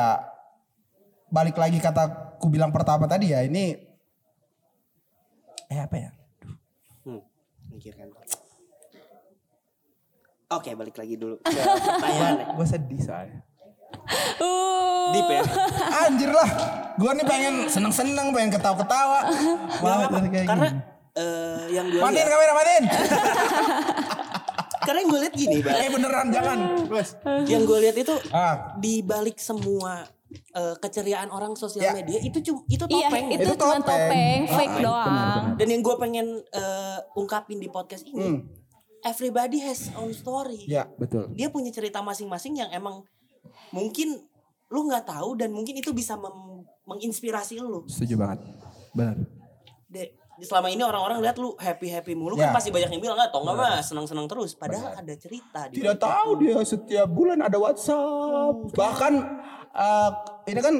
[1.27, 3.75] balik lagi kata ku bilang pertama tadi ya ini
[5.69, 6.11] eh apa ya?
[7.03, 7.21] Hmm,
[7.69, 8.09] mikirkan.
[10.49, 11.53] Oke, balik lagi dulu ke.
[12.57, 13.45] Gue sedih soalnya.
[14.39, 15.43] Uh, Deep ya.
[16.03, 16.49] Anjir lah,
[16.95, 19.29] gue nih pengen seneng-seneng, pengen ketawa-ketawa.
[20.29, 20.81] Kayak Karena gini.
[21.15, 22.85] eh, yang gue Matiin lihat, kamera, matiin.
[24.87, 25.77] karena yang gue lihat gini, Bang.
[25.79, 26.59] Eh beneran jangan.
[26.87, 27.09] Bos.
[27.45, 31.93] Yang gue lihat itu Ah, di balik semua eh, keceriaan orang sosial Ya.
[31.95, 33.27] media itu cuma itu iya, topeng.
[33.31, 33.89] itu, Itu cuma topeng.
[34.05, 35.07] topeng, fake Ah, doang.
[35.07, 35.57] benar, benar.
[35.57, 38.41] Dan yang gue pengen eh, ungkapin di podcast ini, Hmm.
[39.05, 40.67] Everybody has own story.
[40.67, 41.31] ya betul.
[41.35, 43.03] Dia punya cerita masing-masing yang emang
[43.71, 44.19] mungkin
[44.69, 46.19] lu nggak tahu dan mungkin itu bisa
[46.85, 47.85] menginspirasi lu.
[47.89, 48.39] Setuju banget.
[48.93, 49.17] Benar.
[49.89, 50.13] De,
[50.45, 52.53] selama ini orang-orang lihat lu happy happy mulu Ya.
[52.53, 55.67] kan pasti banyak yang bilang nggak tau nggak mah senang senang terus padahal ada cerita
[55.73, 58.77] di Tidak tahu dia setiap bulan ada WhatsApp.
[58.77, 59.13] Bahkan
[59.73, 60.11] eh,
[60.53, 60.75] ini kan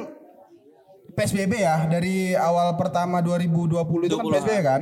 [1.17, 4.81] PSBB ya dari awal pertama 2020 itu kan 20, PSBB kan.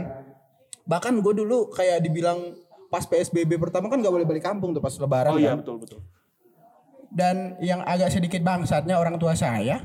[0.87, 4.93] Bahkan gue dulu kayak dibilang pas PSBB pertama kan gak boleh balik kampung tuh pas
[4.93, 5.59] lebaran Oh iya kan.
[5.59, 5.99] betul betul.
[7.07, 9.79] Dan yang agak sedikit bangsatnya orang tua saya,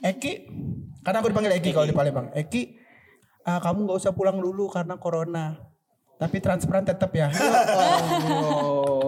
[0.00, 0.32] Eki,
[1.00, 2.30] karena aku dipanggil Eki kalau di Palembang.
[2.32, 2.74] Eki,
[3.42, 5.54] ah, kamu nggak usah pulang dulu karena corona.
[6.16, 7.30] Tapi transferan tetap ya.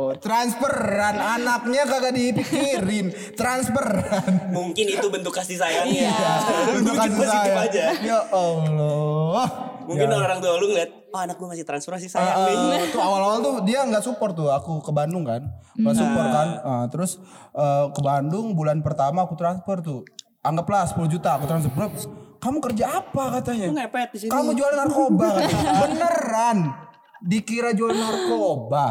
[0.03, 3.11] Ya transferan anaknya kagak dipikirin.
[3.33, 4.53] Transferan.
[4.53, 6.13] Mungkin itu bentuk kasih sayangnya.
[6.13, 6.33] Iya.
[6.71, 7.65] Mungkin kasih positif sayang.
[7.65, 7.85] aja.
[7.99, 9.47] Ya Allah.
[9.83, 10.15] Mungkin Ya.
[10.15, 12.57] orang tua lu ngeliat, oh anak gue masih transfer masih sayang Ah, nih.
[12.75, 15.45] ah, tuh awal-awal tuh dia nggak support tuh aku ke Bandung kan.
[15.75, 16.49] Nggak support kan.
[16.63, 17.21] Ah, terus
[17.53, 20.01] eh, ke Bandung bulan pertama aku transfer tuh.
[20.41, 21.71] Anggaplah 10 juta aku transfer.
[21.71, 21.93] Bro,
[22.39, 23.67] kamu kerja apa katanya?
[23.69, 24.31] Lu ngepet di sini.
[24.31, 25.73] kamu jual narkoba katanya.
[25.85, 26.59] beneran.
[27.21, 28.87] Dikira jual narkoba.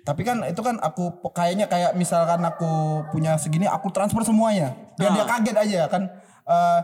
[0.00, 2.66] Tapi kan itu kan aku kayaknya kayak misalkan aku
[3.10, 4.74] punya segini aku transfer semuanya.
[4.94, 6.02] Biar dia kaget aja kan.
[6.42, 6.80] Eh,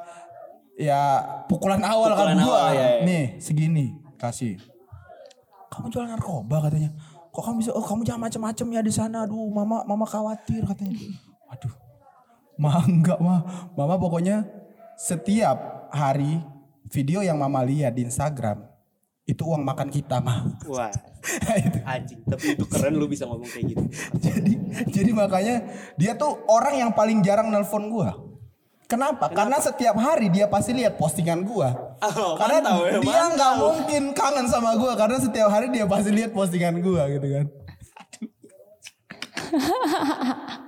[0.77, 1.01] ya
[1.47, 2.59] pukulan awal Pukulan kan gua.
[2.61, 3.07] awal, ya, ya.
[3.07, 4.57] nih segini kasih
[5.69, 6.91] kamu jual narkoba katanya
[7.35, 10.97] kok kamu bisa oh kamu jangan macam-macam ya di sana aduh mama mama khawatir katanya
[11.51, 11.75] waduh
[12.57, 13.41] mah enggak mah
[13.75, 14.47] mama pokoknya
[14.95, 16.39] setiap hari
[16.89, 18.63] video yang mama lihat di Instagram
[19.25, 20.93] itu uang makan kita mah Wah,
[21.65, 21.81] Itu.
[21.89, 22.21] anjing.
[22.29, 23.85] Tapi itu keren lu bisa ngomong kayak gitu.
[24.21, 24.53] jadi
[24.85, 25.57] jadi makanya
[25.97, 28.35] dia tuh orang yang paling jarang nelpon gua
[28.85, 29.33] Kenapa?
[29.33, 31.73] Karena setiap hari dia pasti lihat postingan gua.
[32.01, 36.11] Oh, karena mantap ya, dia nggak mungkin kangen sama gua karena setiap hari dia pasti
[36.11, 37.47] lihat postingan gua gitu kan.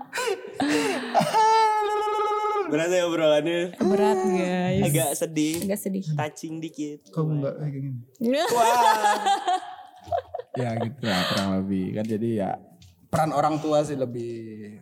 [2.66, 3.78] Berat ya obrolannya.
[3.78, 4.82] Berat guys.
[4.82, 5.54] Agak sedih.
[5.64, 6.02] Agak sedih.
[6.12, 6.98] Touching dikit.
[7.14, 7.98] Kamu nggak kayak gini?
[8.56, 8.74] Wah.
[10.56, 12.50] ya gitu lah kurang lebih kan jadi ya
[13.12, 14.32] peran orang tua sih lebih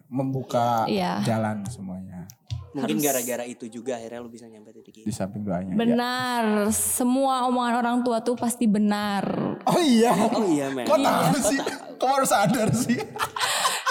[0.06, 1.18] membuka Iya.
[1.26, 2.30] jalan semuanya
[2.74, 5.14] Mungkin gara-gara itu juga akhirnya lu bisa nyampe titik di ini.
[5.14, 5.72] samping doanya.
[5.72, 5.78] ya.
[5.78, 6.44] Benar,
[6.74, 9.22] semua omongan orang tua tuh pasti benar.
[9.62, 10.10] Oh iya.
[10.10, 10.82] Oh iya, men.
[10.82, 11.58] Kok tahu sih?
[11.94, 12.98] Kok baru sadar sih?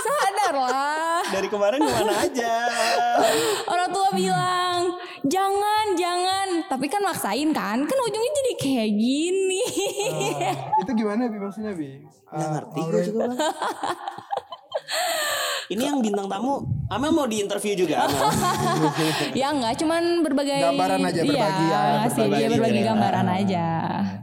[0.03, 1.23] Sadar lah.
[1.31, 2.53] Dari kemarin ke mana aja?
[3.71, 6.47] Orang tua bilang, jangan, jangan.
[6.67, 9.63] Tapi kan maksain kan, kan ujungnya jadi kayak gini.
[10.83, 12.03] itu gimana Bi maksudnya Bi?
[12.27, 13.39] Nggak ngerti gue juga bang.
[15.73, 16.61] Ini yang bintang tamu,
[16.93, 18.05] Amel mau diinterview juga.
[18.05, 18.21] Amel.
[19.41, 22.85] ya enggak, cuman berbagai Gambaran aja, berbagi iya, ya, ngasih dia berbagi berbagi ya.
[22.93, 23.65] gambaran aja.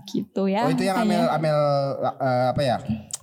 [0.06, 0.62] Gitu ya.
[0.62, 0.96] Oh itu yang.
[1.02, 1.58] Amel Amel
[2.06, 2.76] eh, apa ya?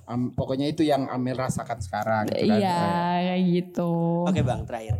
[0.08, 2.58] Am- pokoknya itu yang Amel rasakan sekarang gitu kan.
[2.60, 2.80] Iya,
[3.24, 3.92] kayak gitu.
[4.28, 4.96] Oke bang, terakhir.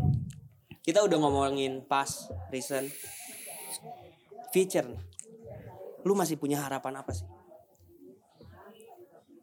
[0.80, 2.88] Kita udah ngomongin past, recent,
[4.52, 4.88] future.
[6.04, 7.28] Lu masih punya harapan apa sih?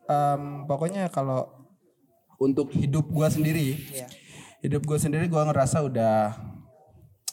[0.05, 1.64] Em, pokoknya kalau
[2.37, 4.07] untuk hidup gua sendiri, Iya.
[4.59, 6.35] hidup gua sendiri gua ngerasa udah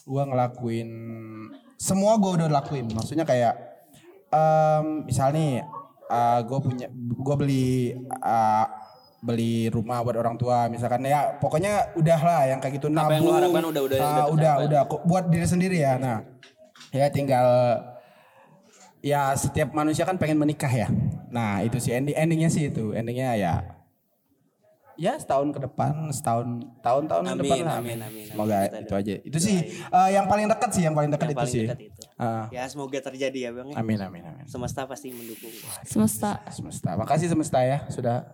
[0.03, 0.89] gua ngelakuin
[1.75, 2.87] semua gua udah lakuin.
[2.87, 3.53] Maksudnya kayak
[4.29, 5.61] em misal nih
[6.05, 8.65] eh, gua punya gua beli eh,
[9.19, 13.23] beli rumah buat orang tua misalkan ya pokoknya udah lah yang kayak gitu Apa yang
[13.23, 16.27] lu nabung, harapkan udah- udah- ah, udah udah udah buat diri sendiri ya nah
[16.91, 17.47] ya tinggal
[18.99, 20.87] ya setiap manusia kan pengen menikah ya.
[21.27, 23.53] Nah itu sih ending endingnya sih itu endingnya ya
[24.95, 26.47] ya setahun ke depan setahun
[26.79, 27.75] tahun-tahun ke Amin, depan lah.
[27.77, 28.81] amin, amin, Semoga amin.
[28.81, 29.13] Itu aja.
[29.19, 31.63] Itu sih eh, yang paling dekat sih yang paling dekat Yang itu paling sih.
[31.65, 32.01] dekat itu.
[32.15, 33.67] Ah, Ya semoga terjadi ya bang.
[33.69, 33.75] ya.
[33.75, 34.45] amin amin amin.
[34.45, 35.49] Semesta pasti mendukung.
[35.83, 36.45] Semesta.
[36.47, 36.93] Semesta.
[36.93, 38.25] Makasih semesta ya sudah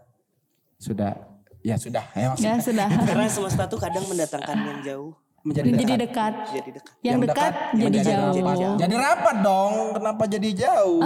[0.78, 1.12] sudah
[1.60, 2.52] ya sudah ya maksudnya.
[2.52, 2.88] Ya sudah.
[3.08, 5.12] Karena semesta tuh kadang mendatangkan yang jauh.
[5.40, 5.98] menjadi dekat.
[5.98, 6.34] dekat.
[6.52, 6.94] Jadi dekat.
[7.00, 8.34] Yang, dekat, jadi menjadi jauh.
[8.36, 8.76] rapat.
[8.78, 9.74] Jadi rapat dong.
[9.96, 11.00] Kenapa jadi jauh?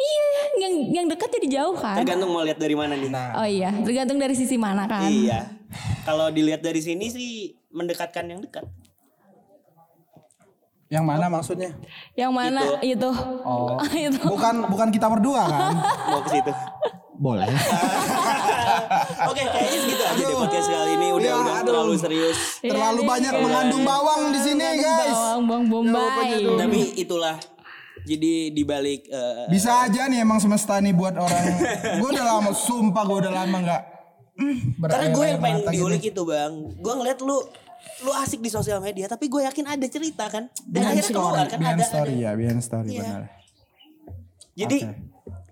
[0.00, 0.28] Iya,
[0.58, 2.00] yang yang dekat jadi jauh kan?
[2.00, 3.08] Tergantung mau lihat dari mana nih.
[3.08, 5.04] Nah, Oh iya, tergantung dari sisi mana kan?
[5.06, 5.44] Iya.
[6.02, 7.30] Kalau dilihat dari sini sih
[7.68, 8.64] mendekatkan yang dekat.
[10.90, 11.70] yang mana maksudnya?
[12.12, 13.10] Yang mana itu?
[13.46, 13.78] Oh.
[13.94, 14.18] itu.
[14.26, 15.70] Bukan bukan kita berdua kan?
[16.08, 16.50] Mau ke situ.
[17.14, 17.46] Boleh.
[19.30, 21.66] Oke, kayaknya segitu aja deh podcast kali ini udah Ya, udah aduh.
[21.68, 22.38] terlalu serius.
[22.58, 25.14] Terlalu banyak mengandung bawang di sini, guys.
[25.14, 26.42] Bawang, bawang bombay.
[26.58, 27.36] Tapi itulah
[28.02, 31.44] jadi dibalik eh, Bisa aja nih emang semesta nih buat orang.
[32.00, 33.82] gue udah lama, sumpah gue udah lama nggak.
[34.34, 36.10] mm, karena gue yang pengen diulik gini.
[36.10, 37.36] itu bang gue ngeliat lu
[38.00, 41.20] lu asik di sosial media tapi gue yakin ada cerita kan dan Behind akhirnya story,
[41.26, 42.22] keluar kan behind ada, story ada.
[42.22, 43.00] ya, behind story Iya.
[43.02, 43.22] benar.
[44.52, 44.78] jadi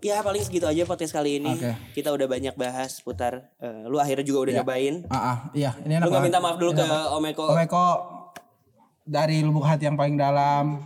[0.01, 1.73] ya paling segitu aja podcast kali ini Oke.
[1.93, 5.93] kita udah banyak bahas putar eh, lu akhirnya juga udah nyobain Ah, ah, iya, ini
[5.95, 7.13] enak lu gak minta maaf dulu Ini ke enak banget.
[7.13, 7.87] Om Eko Om Eko
[9.05, 10.81] dari lubuk hati yang paling dalam.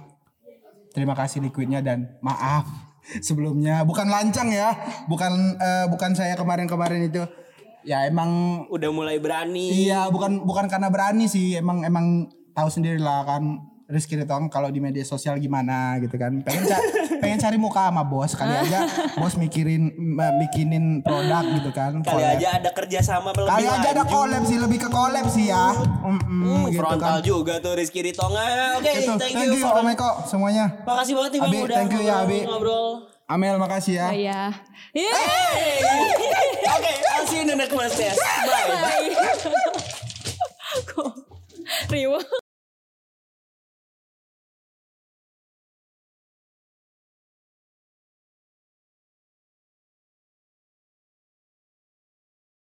[0.93, 2.69] Terima kasih liquidnya dan maaf
[3.25, 3.83] sebelumnya.
[3.83, 4.77] Bukan lancang ya,
[5.09, 7.25] bukan eh, bukan saya kemarin-kemarin itu.
[7.83, 9.91] Ya emang udah mulai berani.
[9.91, 14.69] Iya bukan bukan karena berani sih, emang emang tahu sendiri lah kan Rizky Ritong kalau
[14.69, 16.85] di media sosial gimana gitu kan pengen ca-
[17.19, 19.91] pengen cari muka sama bos kali aja bos mikirin
[20.39, 22.35] bikinin produk gitu kan kali collab.
[22.35, 26.21] aja ada kerjasama lebih kali aja ada collab sih lebih ke collab sih ya Mm-mm,
[26.23, 29.75] Hmm, gitu frontal kan juga tuh Rizky Ritonga oke itu thank, thank you, you for
[29.75, 32.39] Om Eko semuanya makasih banget nih bang Abi, udah thank you ya, Abi.
[32.43, 32.87] ngobrol
[33.25, 34.41] Amel makasih ya Oh iya.
[34.93, 35.13] Iya.
[36.69, 37.73] Oke, I'll see you in the next.
[37.73, 37.89] Bye.
[40.91, 41.13] Kok
[41.89, 42.21] riwa.